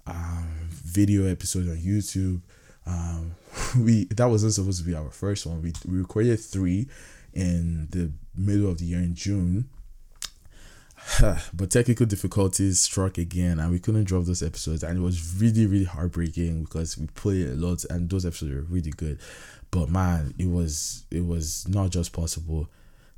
um, 0.08 0.68
video 0.70 1.26
episode 1.26 1.68
on 1.68 1.76
YouTube. 1.76 2.40
Um, 2.86 3.34
we 3.78 4.04
that 4.06 4.26
wasn't 4.26 4.54
supposed 4.54 4.80
to 4.80 4.86
be 4.86 4.94
our 4.94 5.10
first 5.10 5.46
one. 5.46 5.62
We, 5.62 5.72
we 5.86 5.98
recorded 5.98 6.40
three 6.40 6.88
in 7.34 7.88
the 7.90 8.12
middle 8.34 8.70
of 8.70 8.78
the 8.78 8.86
year 8.86 8.98
in 8.98 9.14
June. 9.14 9.68
but 11.54 11.70
technical 11.70 12.06
difficulties 12.06 12.80
struck 12.80 13.18
again 13.18 13.60
and 13.60 13.70
we 13.70 13.78
couldn't 13.78 14.04
drop 14.04 14.24
those 14.24 14.42
episodes 14.42 14.82
and 14.82 14.98
it 14.98 15.00
was 15.00 15.40
really 15.40 15.64
really 15.64 15.84
heartbreaking 15.84 16.64
because 16.64 16.98
we 16.98 17.06
played 17.06 17.46
a 17.46 17.54
lot 17.54 17.84
and 17.88 18.10
those 18.10 18.26
episodes 18.26 18.52
were 18.52 18.62
really 18.62 18.90
good 18.90 19.16
but 19.70 19.88
man 19.88 20.34
it 20.38 20.50
was 20.50 21.04
it 21.12 21.24
was 21.24 21.66
not 21.68 21.90
just 21.90 22.12
possible 22.12 22.68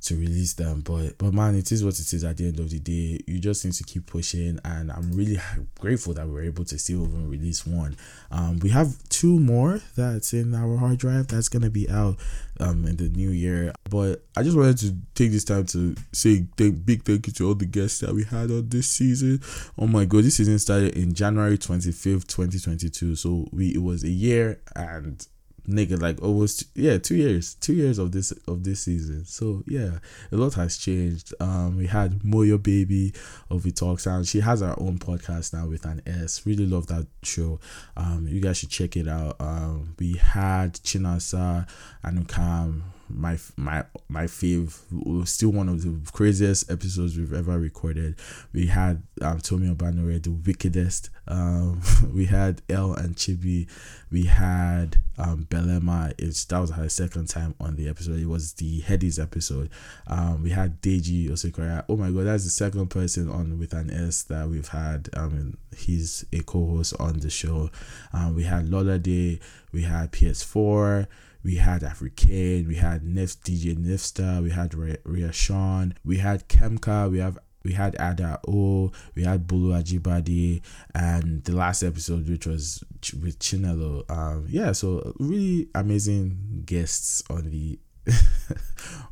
to 0.01 0.15
release 0.15 0.53
them. 0.53 0.81
But 0.81 1.17
but 1.17 1.33
man, 1.33 1.55
it 1.55 1.71
is 1.71 1.83
what 1.83 1.99
it 1.99 2.13
is 2.13 2.23
at 2.23 2.37
the 2.37 2.47
end 2.47 2.59
of 2.59 2.69
the 2.69 2.79
day. 2.79 3.19
You 3.27 3.39
just 3.39 3.63
need 3.63 3.73
to 3.75 3.83
keep 3.83 4.07
pushing, 4.07 4.59
and 4.65 4.91
I'm 4.91 5.11
really 5.13 5.39
grateful 5.79 6.13
that 6.15 6.27
we 6.27 6.39
are 6.39 6.43
able 6.43 6.65
to 6.65 6.79
still 6.79 7.03
even 7.03 7.29
release 7.29 7.65
one. 7.65 7.95
Um, 8.31 8.59
we 8.59 8.69
have 8.69 8.97
two 9.09 9.39
more 9.39 9.81
that's 9.95 10.33
in 10.33 10.55
our 10.55 10.77
hard 10.77 10.97
drive 10.97 11.27
that's 11.27 11.49
gonna 11.49 11.69
be 11.69 11.89
out 11.89 12.17
um 12.59 12.85
in 12.85 12.97
the 12.97 13.09
new 13.09 13.29
year. 13.29 13.73
But 13.89 14.23
I 14.35 14.43
just 14.43 14.57
wanted 14.57 14.77
to 14.79 14.95
take 15.15 15.31
this 15.31 15.43
time 15.43 15.65
to 15.67 15.95
say 16.11 16.47
thank, 16.57 16.85
big 16.85 17.03
thank 17.03 17.27
you 17.27 17.33
to 17.33 17.47
all 17.47 17.55
the 17.55 17.65
guests 17.65 17.99
that 17.99 18.13
we 18.13 18.23
had 18.23 18.49
on 18.51 18.69
this 18.69 18.87
season. 18.87 19.41
Oh 19.77 19.87
my 19.87 20.05
god, 20.05 20.23
this 20.23 20.37
season 20.37 20.57
started 20.59 20.97
in 20.97 21.13
January 21.13 21.57
25th, 21.57 22.27
2022. 22.27 23.15
So 23.15 23.47
we 23.51 23.69
it 23.69 23.81
was 23.81 24.03
a 24.03 24.09
year 24.09 24.61
and 24.75 25.25
nigga 25.67 25.99
like 26.01 26.21
almost 26.21 26.65
yeah 26.75 26.97
two 26.97 27.15
years 27.15 27.55
two 27.55 27.73
years 27.73 27.97
of 27.97 28.11
this 28.11 28.31
of 28.47 28.63
this 28.63 28.81
season. 28.81 29.25
So 29.25 29.63
yeah 29.67 29.99
a 30.31 30.35
lot 30.35 30.53
has 30.55 30.77
changed. 30.77 31.33
Um 31.39 31.77
we 31.77 31.87
had 31.87 32.19
moyo 32.19 32.61
baby 32.61 33.13
of 33.49 33.65
we 33.65 33.71
talk 33.71 33.99
sound. 33.99 34.27
She 34.27 34.39
has 34.39 34.61
her 34.61 34.75
own 34.77 34.97
podcast 34.97 35.53
now 35.53 35.67
with 35.67 35.85
an 35.85 36.01
s. 36.05 36.45
Really 36.45 36.65
love 36.65 36.87
that 36.87 37.07
show. 37.23 37.59
Um 37.95 38.27
you 38.27 38.39
guys 38.39 38.57
should 38.57 38.69
check 38.69 38.97
it 38.97 39.07
out. 39.07 39.35
Um 39.39 39.95
we 39.99 40.13
had 40.13 40.73
chinasa 40.75 41.67
and 42.03 42.27
Ukam 42.27 42.81
my 43.15 43.37
my 43.57 43.83
my 44.09 44.25
fave 44.25 45.27
still 45.27 45.51
one 45.51 45.69
of 45.69 45.81
the 45.81 46.11
craziest 46.11 46.71
episodes 46.71 47.17
we've 47.17 47.33
ever 47.33 47.57
recorded. 47.59 48.15
We 48.53 48.67
had 48.67 49.03
um 49.21 49.39
Tommy 49.39 49.73
Obanore, 49.73 50.21
the 50.21 50.31
wickedest. 50.31 51.09
Um, 51.27 51.81
we 52.13 52.25
had 52.25 52.61
El 52.69 52.93
and 52.93 53.15
Chibi. 53.15 53.67
We 54.11 54.25
had 54.25 54.97
um 55.17 55.47
Belema. 55.49 56.13
It's 56.17 56.45
that 56.45 56.59
was 56.59 56.71
her 56.71 56.89
second 56.89 57.27
time 57.29 57.55
on 57.59 57.75
the 57.75 57.87
episode. 57.87 58.19
It 58.19 58.27
was 58.27 58.53
the 58.53 58.81
Headies 58.81 59.21
episode. 59.21 59.69
Um, 60.07 60.43
we 60.43 60.49
had 60.51 60.81
Deji 60.81 61.29
Osekoya. 61.29 61.85
Oh 61.89 61.97
my 61.97 62.11
god, 62.11 62.25
that's 62.25 62.43
the 62.43 62.49
second 62.49 62.87
person 62.89 63.29
on 63.29 63.59
with 63.59 63.73
an 63.73 63.89
S 63.91 64.23
that 64.23 64.47
we've 64.47 64.69
had. 64.69 65.09
Um, 65.13 65.57
he's 65.75 66.25
a 66.33 66.39
co-host 66.39 66.93
on 66.99 67.19
the 67.19 67.29
show. 67.29 67.69
Um, 68.13 68.35
we 68.35 68.43
had 68.43 68.69
Lola 68.69 68.99
Day. 68.99 69.39
We 69.71 69.83
had 69.83 70.11
PS4 70.11 71.07
we 71.43 71.55
had 71.55 71.83
African, 71.83 72.67
we 72.67 72.75
had 72.75 73.03
Nef 73.03 73.39
DJ 73.41 73.75
Nifsta, 73.75 74.41
we 74.43 74.51
had 74.51 74.73
Ria 74.75 75.31
Sean, 75.31 75.95
we 76.03 76.17
had 76.17 76.47
Kemka, 76.47 77.09
we 77.09 77.19
have 77.19 77.37
we 77.63 77.73
had 77.73 77.95
Ada 77.99 78.39
O, 78.47 78.91
we 79.15 79.23
had 79.23 79.47
Bulu 79.47 79.79
Ajibade, 79.79 80.61
and 80.95 81.43
the 81.43 81.55
last 81.55 81.83
episode, 81.83 82.27
which 82.27 82.47
was 82.47 82.83
ch- 83.01 83.13
with 83.15 83.37
Chinelo. 83.39 84.09
Um, 84.09 84.47
yeah, 84.49 84.71
so 84.71 85.13
really 85.19 85.69
amazing 85.75 86.63
guests 86.65 87.21
on 87.29 87.49
the 87.51 87.79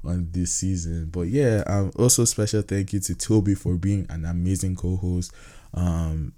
on 0.03 0.29
this 0.31 0.51
season. 0.51 1.09
But 1.11 1.27
yeah, 1.27 1.63
um, 1.67 1.91
also 1.95 2.25
special 2.25 2.61
thank 2.61 2.93
you 2.93 2.99
to 3.01 3.13
Tobi 3.13 3.57
for 3.57 3.75
being 3.75 4.07
an 4.09 4.25
amazing 4.25 4.75
co-host. 4.75 5.31
Um, 5.73 6.33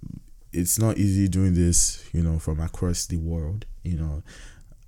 it's 0.51 0.77
not 0.77 0.97
easy 0.97 1.29
doing 1.29 1.53
this, 1.53 2.03
you 2.11 2.21
know, 2.21 2.39
from 2.39 2.59
across 2.59 3.05
the 3.05 3.17
world. 3.17 3.65
You 3.83 3.97
know, 3.97 4.23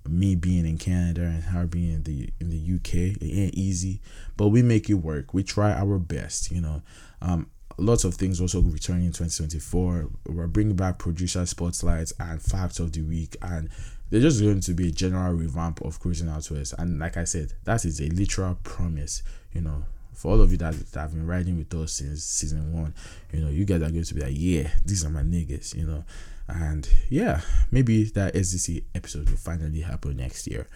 me 0.08 0.34
being 0.34 0.66
in 0.66 0.78
Canada 0.78 1.22
and 1.22 1.42
her 1.44 1.66
being 1.66 1.92
in 1.92 2.02
the 2.02 2.30
in 2.40 2.50
the 2.50 2.74
UK. 2.74 3.16
It 3.20 3.38
ain't 3.38 3.54
easy, 3.54 4.00
but 4.36 4.48
we 4.48 4.62
make 4.62 4.90
it 4.90 4.94
work. 4.94 5.34
We 5.34 5.42
try 5.42 5.72
our 5.72 5.98
best, 5.98 6.50
you 6.50 6.60
know. 6.60 6.82
Um, 7.22 7.50
lots 7.78 8.04
of 8.04 8.14
things 8.14 8.40
also 8.40 8.60
returning 8.60 9.06
in 9.06 9.12
2024. 9.12 10.10
We're 10.26 10.46
bringing 10.46 10.76
back 10.76 10.98
producer 10.98 11.44
spotlights 11.46 12.12
and 12.20 12.40
facts 12.40 12.78
of 12.78 12.92
the 12.92 13.02
week, 13.02 13.36
and 13.42 13.68
they're 14.10 14.20
just 14.20 14.40
going 14.40 14.60
to 14.60 14.74
be 14.74 14.88
a 14.88 14.92
general 14.92 15.32
revamp 15.32 15.80
of 15.80 16.00
Cruising 16.00 16.28
Out 16.28 16.48
West. 16.50 16.74
And 16.78 16.98
like 16.98 17.16
I 17.16 17.24
said, 17.24 17.54
that 17.64 17.84
is 17.84 18.00
a 18.00 18.08
literal 18.08 18.58
promise, 18.62 19.22
you 19.52 19.60
know. 19.60 19.84
For 20.12 20.30
all 20.30 20.40
of 20.40 20.52
you 20.52 20.58
that, 20.58 20.74
that 20.92 21.00
have 21.00 21.12
been 21.12 21.26
riding 21.26 21.58
with 21.58 21.74
us 21.74 21.94
since 21.94 22.22
season 22.22 22.72
one, 22.72 22.94
you 23.32 23.40
know, 23.40 23.48
you 23.48 23.64
guys 23.64 23.82
are 23.82 23.90
going 23.90 24.04
to 24.04 24.14
be 24.14 24.20
like, 24.20 24.34
yeah, 24.34 24.70
these 24.84 25.04
are 25.04 25.10
my 25.10 25.22
niggas, 25.22 25.74
you 25.74 25.86
know. 25.86 26.04
And 26.48 26.88
yeah, 27.08 27.40
maybe 27.70 28.04
that 28.04 28.34
SDC 28.34 28.84
episode 28.94 29.30
will 29.30 29.36
finally 29.36 29.80
happen 29.80 30.16
next 30.16 30.46
year. 30.46 30.68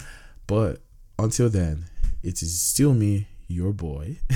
But 0.47 0.81
until 1.19 1.49
then, 1.49 1.85
it 2.23 2.43
is 2.43 2.61
still 2.61 2.95
me, 2.95 3.27
your 3.49 3.73
boy, 3.73 4.17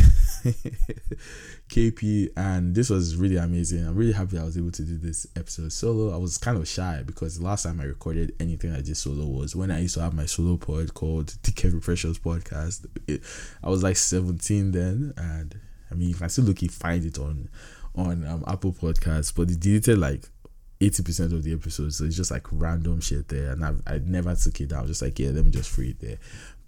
KP, 1.68 2.30
and 2.36 2.74
this 2.74 2.90
was 2.90 3.16
really 3.16 3.36
amazing. 3.36 3.86
I'm 3.86 3.94
really 3.94 4.12
happy 4.12 4.38
I 4.38 4.44
was 4.44 4.56
able 4.56 4.72
to 4.72 4.82
do 4.82 4.96
this 4.96 5.26
episode 5.36 5.72
solo. 5.72 6.14
I 6.14 6.16
was 6.16 6.38
kind 6.38 6.56
of 6.56 6.66
shy 6.68 7.02
because 7.04 7.38
the 7.38 7.44
last 7.44 7.64
time 7.64 7.80
I 7.80 7.84
recorded 7.84 8.34
anything 8.40 8.72
I 8.72 8.80
did 8.80 8.96
solo 8.96 9.26
was 9.26 9.54
when 9.54 9.70
I 9.70 9.80
used 9.80 9.94
to 9.94 10.02
have 10.02 10.14
my 10.14 10.26
solo 10.26 10.56
pod 10.56 10.94
called 10.94 11.34
the 11.42 11.52
Kevin 11.52 11.80
Precious 11.80 12.18
Podcast. 12.18 12.86
It, 13.06 13.22
I 13.62 13.68
was 13.68 13.82
like 13.82 13.96
17 13.96 14.72
then, 14.72 15.12
and 15.16 15.58
I 15.90 15.94
mean, 15.94 16.08
you 16.08 16.14
can 16.14 16.28
still 16.28 16.44
look, 16.44 16.62
you 16.62 16.68
find 16.68 17.04
it 17.04 17.18
on 17.18 17.48
on 17.94 18.26
um, 18.26 18.44
Apple 18.46 18.72
Podcasts, 18.72 19.34
but 19.34 19.50
it 19.50 19.60
deleted 19.60 19.98
like 19.98 20.24
80% 20.82 21.32
of 21.32 21.44
the 21.44 21.52
episodes. 21.52 21.98
So 21.98 22.04
it's 22.04 22.16
just 22.16 22.30
like 22.30 22.46
random 22.50 23.00
shit 23.00 23.28
there. 23.28 23.52
And 23.52 23.64
I've, 23.64 23.82
I 23.86 24.00
never 24.04 24.34
took 24.34 24.60
it 24.60 24.68
down. 24.68 24.86
Just 24.86 25.02
like, 25.02 25.18
yeah, 25.18 25.30
let 25.30 25.44
me 25.44 25.50
just 25.50 25.70
free 25.70 25.90
it 25.90 26.00
there. 26.00 26.18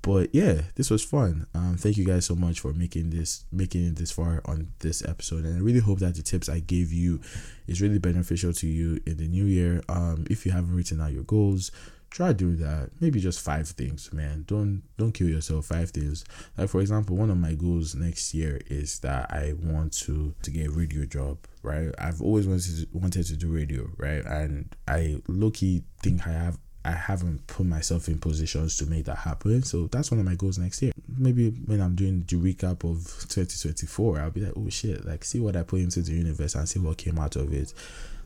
But 0.03 0.35
yeah, 0.35 0.61
this 0.75 0.91
was 0.91 1.03
fun. 1.03 1.47
Um, 1.55 1.77
thank 1.79 1.97
you 1.97 2.05
guys 2.05 2.27
so 2.27 2.35
much 2.35 2.61
for 2.61 2.75
making 2.75 3.11
this 3.11 3.47
making 3.51 3.87
it 3.87 3.97
this 3.97 4.13
far 4.13 4.43
on 4.45 4.69
this 4.81 5.03
episode, 5.03 5.47
and 5.47 5.57
I 5.57 5.61
really 5.61 5.81
hope 5.81 6.01
that 6.01 6.15
the 6.15 6.23
tips 6.23 6.51
I 6.51 6.61
gave 6.61 6.93
you 6.93 7.23
is 7.67 7.81
really 7.81 7.99
beneficial 7.99 8.53
to 8.53 8.67
you 8.67 9.01
in 9.07 9.17
the 9.17 9.27
new 9.27 9.47
year. 9.47 9.81
Um, 9.89 10.27
if 10.29 10.45
you 10.45 10.53
haven't 10.53 10.77
written 10.77 11.01
out 11.01 11.13
your 11.13 11.23
goals, 11.23 11.71
try 12.15 12.33
doing 12.33 12.59
that 12.59 12.91
maybe 13.01 13.19
just 13.19 13.41
five 13.41 13.67
things 13.67 14.13
man 14.13 14.45
don't 14.47 14.85
don't 14.97 15.11
kill 15.11 15.29
yourself 15.29 15.67
five 15.67 15.91
things 15.91 16.25
like 16.57 16.69
for 16.69 16.81
example 16.81 17.17
one 17.17 17.29
of 17.29 17.37
my 17.37 17.55
goals 17.55 17.97
next 17.97 18.33
year 18.33 18.61
is 18.69 19.01
that 19.01 19.29
i 19.33 19.53
want 19.61 19.93
to 19.93 20.33
to 20.41 20.53
get 20.53 20.69
a 20.69 20.71
radio 20.71 21.05
job 21.05 21.39
right 21.65 21.91
i've 21.99 22.21
always 22.23 22.47
wanted 22.47 22.63
to, 22.63 22.87
wanted 22.93 23.25
to 23.25 23.37
do 23.37 23.49
radio 23.49 23.89
right 23.97 24.25
and 24.27 24.75
i 24.87 25.17
low-key 25.29 25.83
think 26.03 26.27
i 26.27 26.31
have 26.31 26.59
I 26.87 26.93
haven't 26.93 27.47
put 27.47 27.65
myself 27.65 28.09
in 28.09 28.19
positions 28.19 28.77
to 28.77 28.87
make 28.87 29.07
that 29.07 29.17
happen. 29.17 29.63
So 29.63 29.87
that's 29.87 30.11
one 30.11 30.21
of 30.21 30.27
my 30.27 30.35
goals 30.35 30.59
next 30.59 30.83
year. 30.83 30.93
Maybe 31.17 31.49
when 31.49 31.81
I'm 31.81 31.95
doing 31.95 32.25
the 32.29 32.37
recap 32.37 32.85
of 32.85 33.07
2024, 33.31 34.21
I'll 34.21 34.31
be 34.31 34.43
like, 34.43 34.53
oh 34.55 34.69
shit, 34.69 35.07
like 35.07 35.25
see 35.25 35.41
what 35.41 35.57
I 35.57 35.63
put 35.63 35.81
into 35.81 36.03
the 36.03 36.13
universe 36.13 36.55
and 36.55 36.69
see 36.69 36.79
what 36.79 36.99
came 36.99 37.19
out 37.19 37.37
of 37.37 37.55
it. 37.55 37.73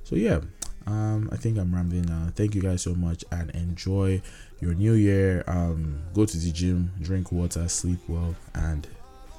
So 0.02 0.16
yeah, 0.16 0.40
um, 0.88 1.28
I 1.30 1.36
think 1.36 1.56
I'm 1.56 1.72
rambling 1.72 2.06
now. 2.06 2.32
Thank 2.34 2.56
you 2.56 2.62
guys 2.62 2.82
so 2.82 2.94
much 2.94 3.24
and 3.30 3.50
enjoy 3.50 4.22
your 4.60 4.74
new 4.74 4.94
year. 4.94 5.44
Um, 5.46 6.02
go 6.12 6.26
to 6.26 6.36
the 6.36 6.50
gym, 6.50 6.90
drink 7.00 7.30
water, 7.30 7.68
sleep 7.68 8.00
well, 8.08 8.34
and 8.54 8.88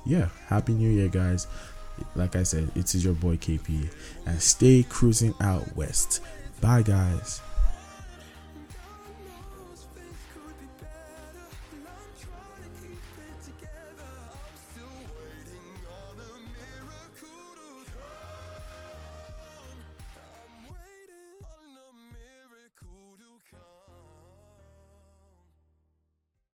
yeah, 0.05 0.29
happy 0.47 0.73
new 0.73 0.89
year, 0.89 1.09
guys. 1.09 1.47
Like 2.15 2.35
I 2.35 2.43
said, 2.43 2.71
it 2.75 2.93
is 2.95 3.03
your 3.03 3.13
boy 3.13 3.37
KP, 3.37 3.89
and 4.25 4.41
stay 4.41 4.83
cruising 4.87 5.33
out 5.41 5.75
west. 5.75 6.21
Bye, 6.61 6.81
guys. 6.81 7.41